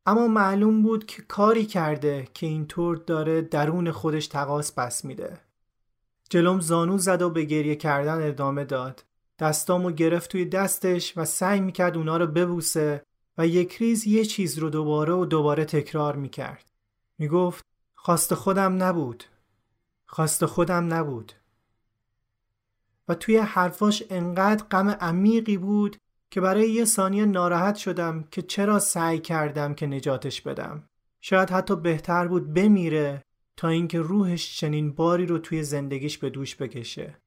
اما 0.06 0.28
معلوم 0.28 0.82
بود 0.82 1.06
که 1.06 1.22
کاری 1.22 1.66
کرده 1.66 2.28
که 2.34 2.46
اینطور 2.46 2.96
داره 2.96 3.42
درون 3.42 3.90
خودش 3.90 4.26
تقاس 4.26 4.72
بس 4.72 5.04
میده. 5.04 5.40
جلوم 6.30 6.60
زانو 6.60 6.98
زد 6.98 7.22
و 7.22 7.30
به 7.30 7.44
گریه 7.44 7.76
کردن 7.76 8.28
ادامه 8.28 8.64
داد. 8.64 9.04
دستامو 9.38 9.90
گرفت 9.90 10.30
توی 10.30 10.44
دستش 10.44 11.18
و 11.18 11.24
سعی 11.24 11.60
می‌کرد 11.60 11.96
اونا 11.96 12.16
رو 12.16 12.26
ببوسه 12.26 13.02
و 13.38 13.46
یک 13.46 13.76
ریز 13.76 14.06
یه 14.06 14.24
چیز 14.24 14.58
رو 14.58 14.70
دوباره 14.70 15.12
و 15.12 15.24
دوباره 15.24 15.64
تکرار 15.64 16.16
می‌کرد. 16.16 16.72
می‌گفت 17.18 17.64
خواست 17.94 18.34
خودم 18.34 18.82
نبود. 18.82 19.24
خواست 20.06 20.46
خودم 20.46 20.94
نبود. 20.94 21.32
و 23.08 23.14
توی 23.14 23.36
حرفاش 23.36 24.02
انقدر 24.10 24.64
غم 24.64 24.88
عمیقی 24.88 25.56
بود 25.56 25.96
که 26.30 26.40
برای 26.40 26.70
یه 26.70 26.84
ثانیه 26.84 27.24
ناراحت 27.24 27.76
شدم 27.76 28.24
که 28.30 28.42
چرا 28.42 28.78
سعی 28.78 29.18
کردم 29.18 29.74
که 29.74 29.86
نجاتش 29.86 30.40
بدم. 30.40 30.88
شاید 31.20 31.50
حتی 31.50 31.76
بهتر 31.76 32.28
بود 32.28 32.54
بمیره 32.54 33.24
تا 33.56 33.68
اینکه 33.68 34.00
روحش 34.00 34.58
چنین 34.58 34.92
باری 34.92 35.26
رو 35.26 35.38
توی 35.38 35.62
زندگیش 35.62 36.18
به 36.18 36.30
دوش 36.30 36.56
بکشه. 36.56 37.18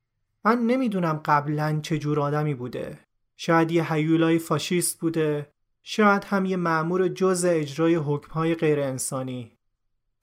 من 0.45 0.59
نمی‌دونم 0.59 1.21
قبلا 1.25 1.79
چه 1.83 1.97
جور 1.97 2.19
آدمی 2.19 2.53
بوده. 2.53 2.99
شاید 3.37 3.71
یه 3.71 3.93
حیولای 3.93 4.39
فاشیست 4.39 4.99
بوده. 4.99 5.51
شاید 5.87 6.23
هم 6.23 6.45
یه 6.45 6.57
معمور 6.57 7.07
جز 7.07 7.45
اجرای 7.47 7.95
حکمهای 7.95 8.55
غیر 8.55 8.79
انسانی 8.79 9.57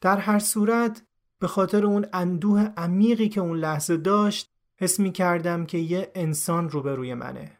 در 0.01 0.17
هر 0.17 0.39
صورت 0.39 1.03
به 1.39 1.47
خاطر 1.47 1.87
اون 1.87 2.07
اندوه 2.13 2.69
عمیقی 2.77 3.29
که 3.29 3.41
اون 3.41 3.59
لحظه 3.59 3.97
داشت 3.97 4.51
حس 4.77 5.01
می 5.01 5.13
کردم 5.13 5.67
که 5.67 5.79
یه 5.79 6.13
انسان 6.15 6.71
روبروی 6.71 7.15
منه. 7.15 7.59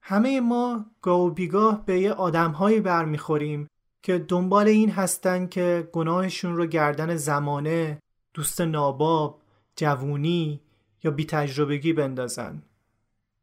همه 0.00 0.40
ما 0.40 0.86
گاه 1.02 1.20
و 1.20 1.30
بیگاه 1.30 1.84
به 1.86 2.00
یه 2.00 2.12
آدمهایی 2.12 2.80
برمیخوریم 2.80 3.68
که 4.02 4.18
دنبال 4.18 4.68
این 4.68 4.90
هستن 4.90 5.46
که 5.46 5.88
گناهشون 5.92 6.56
رو 6.56 6.66
گردن 6.66 7.16
زمانه، 7.16 8.02
دوست 8.34 8.60
ناباب، 8.60 9.42
جوونی 9.76 10.60
یا 11.04 11.10
بی 11.10 11.24
تجربگی 11.24 11.92
بندازن. 11.92 12.62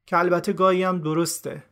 که 0.07 0.17
البته 0.17 0.53
گاهی 0.53 0.83
هم 0.83 0.99
درسته. 0.99 1.63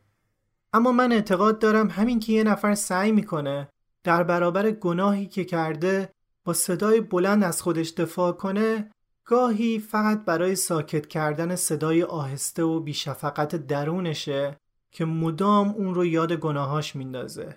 اما 0.72 0.92
من 0.92 1.12
اعتقاد 1.12 1.58
دارم 1.58 1.90
همین 1.90 2.20
که 2.20 2.32
یه 2.32 2.44
نفر 2.44 2.74
سعی 2.74 3.12
می‌کنه 3.12 3.68
در 4.04 4.22
برابر 4.22 4.70
گناهی 4.70 5.26
که 5.26 5.44
کرده 5.44 6.08
با 6.44 6.52
صدای 6.52 7.00
بلند 7.00 7.44
از 7.44 7.62
خودش 7.62 7.90
دفاع 7.90 8.32
کنه 8.32 8.90
گاهی 9.24 9.78
فقط 9.78 10.24
برای 10.24 10.56
ساکت 10.56 11.06
کردن 11.06 11.56
صدای 11.56 12.02
آهسته 12.02 12.62
و 12.62 12.80
بیشفقت 12.80 13.56
درونشه 13.56 14.56
که 14.90 15.04
مدام 15.04 15.68
اون 15.68 15.94
رو 15.94 16.04
یاد 16.04 16.32
گناهاش 16.32 16.96
میندازه. 16.96 17.56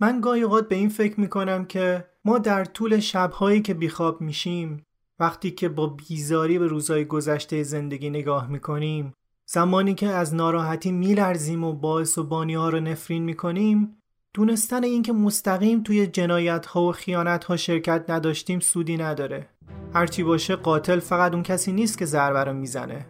من 0.00 0.20
گاهی 0.20 0.42
اوقات 0.42 0.68
به 0.68 0.74
این 0.74 0.88
فکر 0.88 1.20
می‌کنم 1.20 1.64
که 1.64 2.08
ما 2.24 2.38
در 2.38 2.64
طول 2.64 2.98
شبهایی 2.98 3.62
که 3.62 3.74
بیخواب 3.74 4.20
میشیم 4.20 4.86
وقتی 5.18 5.50
که 5.50 5.68
با 5.68 5.86
بیزاری 5.86 6.58
به 6.58 6.66
روزهای 6.66 7.04
گذشته 7.04 7.62
زندگی 7.62 8.10
نگاه 8.10 8.50
می‌کنیم 8.50 9.14
زمانی 9.48 9.94
که 9.94 10.06
از 10.06 10.34
ناراحتی 10.34 10.92
میلرزیم 10.92 11.64
و 11.64 11.72
باعث 11.72 12.18
و 12.18 12.24
بانی 12.24 12.54
ها 12.54 12.68
رو 12.68 12.80
نفرین 12.80 13.22
می‌کنیم 13.22 13.96
دونستن 14.34 14.84
اینکه 14.84 15.12
مستقیم 15.12 15.82
توی 15.82 16.06
جنایت 16.06 16.66
ها 16.66 16.82
و 16.82 16.92
خیانت 16.92 17.44
ها 17.44 17.56
شرکت 17.56 18.04
نداشتیم 18.08 18.60
سودی 18.60 18.96
نداره. 18.96 19.48
هرچی 19.94 20.22
باشه 20.22 20.56
قاتل 20.56 21.00
فقط 21.00 21.34
اون 21.34 21.42
کسی 21.42 21.72
نیست 21.72 21.98
که 21.98 22.04
ضربه 22.04 22.44
رو 22.44 22.52
می‌زنه. 22.52 23.06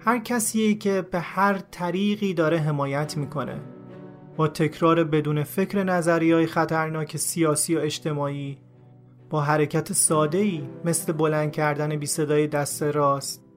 هر 0.00 0.18
کسیه 0.18 0.74
که 0.74 1.02
به 1.02 1.20
هر 1.20 1.58
طریقی 1.58 2.34
داره 2.34 2.58
حمایت 2.58 3.16
می‌کنه. 3.16 3.60
با 4.36 4.48
تکرار 4.48 5.04
بدون 5.04 5.42
فکر 5.42 5.84
نظری 5.84 6.32
های 6.32 6.46
خطرناک 6.46 7.16
سیاسی 7.16 7.76
و 7.76 7.78
اجتماعی 7.78 8.58
با 9.30 9.40
حرکت 9.40 9.92
ساده 9.92 10.38
ای 10.38 10.62
مثل 10.84 11.12
بلند 11.12 11.52
کردن 11.52 11.96
بی 11.96 12.06
صدای 12.06 12.46
دست 12.46 12.82
راست 12.82 13.47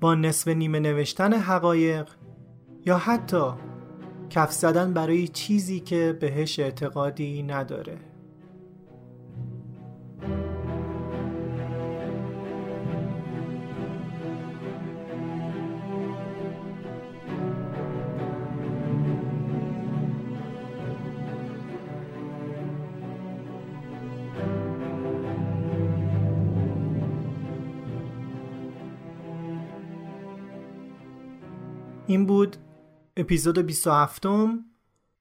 با 0.00 0.14
نصف 0.14 0.48
نیمه 0.48 0.80
نوشتن 0.80 1.32
حقایق 1.32 2.08
یا 2.86 2.98
حتی 2.98 3.50
کف 4.30 4.52
زدن 4.52 4.92
برای 4.92 5.28
چیزی 5.28 5.80
که 5.80 6.18
بهش 6.20 6.58
اعتقادی 6.58 7.42
نداره. 7.42 8.13
این 32.14 32.26
بود 32.26 32.56
اپیزود 33.16 33.58
27 33.58 34.26
م 34.26 34.58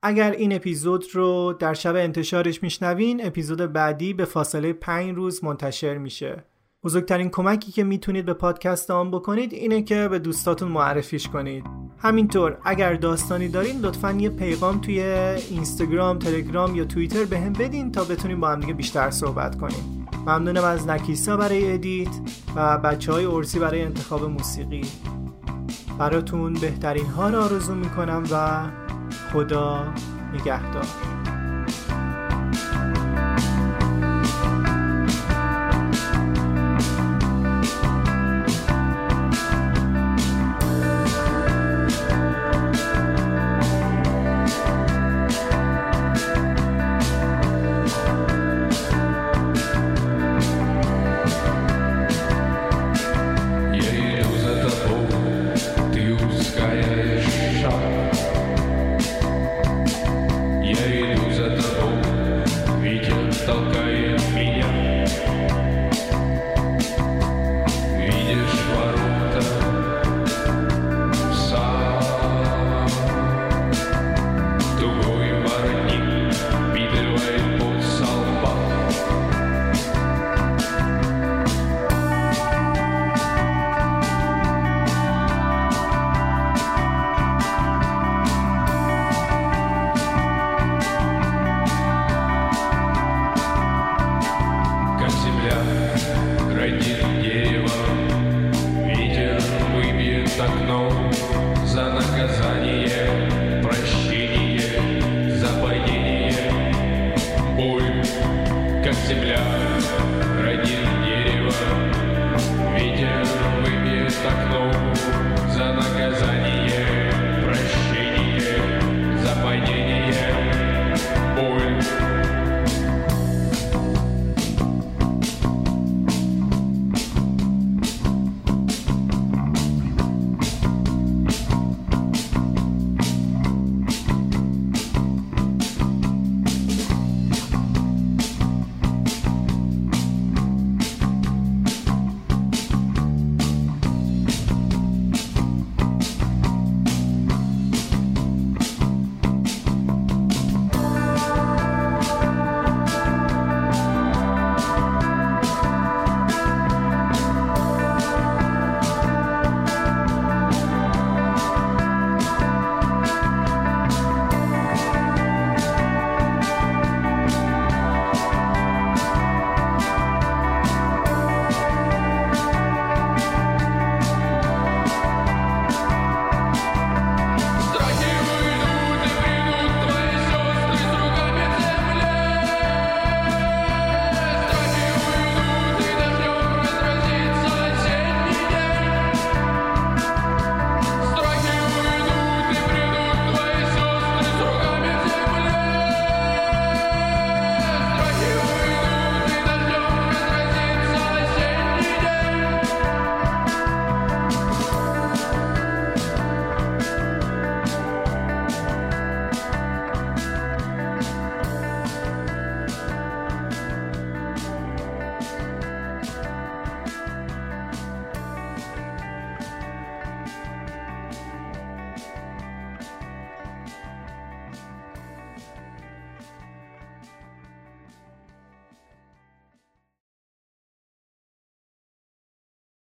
اگر 0.01 0.31
این 0.31 0.53
اپیزود 0.53 1.05
رو 1.13 1.55
در 1.59 1.73
شب 1.73 1.95
انتشارش 1.95 2.63
میشنوین 2.63 3.25
اپیزود 3.25 3.73
بعدی 3.73 4.13
به 4.13 4.25
فاصله 4.25 4.73
5 4.73 5.15
روز 5.15 5.43
منتشر 5.43 5.97
میشه. 5.97 6.43
بزرگترین 6.83 7.29
کمکی 7.29 7.71
که 7.71 7.83
می‌تونید 7.83 8.25
به 8.25 8.33
پادکست 8.33 8.91
آن 8.91 9.11
بکنید 9.11 9.53
اینه 9.53 9.81
که 9.81 10.07
به 10.07 10.19
دوستاتون 10.19 10.67
معرفیش 10.67 11.27
کنید. 11.27 11.63
همینطور 11.97 12.57
اگر 12.63 12.93
داستانی 12.93 13.47
دارین 13.47 13.79
لطفا 13.79 14.11
یه 14.11 14.29
پیغام 14.29 14.81
توی 14.81 15.01
اینستاگرام، 15.49 16.19
تلگرام 16.19 16.75
یا 16.75 16.85
توییتر 16.85 17.25
به 17.25 17.39
هم 17.39 17.53
بدین 17.53 17.91
تا 17.91 18.03
بتونیم 18.03 18.39
با 18.39 18.49
هم 18.49 18.59
دیگه 18.59 18.73
بیشتر 18.73 19.11
صحبت 19.11 19.57
کنیم. 19.57 20.07
ممنونم 20.25 20.63
از 20.63 20.87
نکیسا 20.87 21.37
برای 21.37 21.73
ادیت 21.73 22.19
و 22.55 22.77
بچه 22.77 23.11
های 23.11 23.25
ارسی 23.25 23.59
برای 23.59 23.81
انتخاب 23.81 24.23
موسیقی. 24.23 24.81
براتون 25.97 26.53
بهترین 26.53 27.05
ها 27.05 27.29
را 27.29 27.43
آرزو 27.43 27.75
می‌کنم 27.75 28.23
و 28.31 28.61
خدا 29.33 29.93
نگهدار. 30.33 30.85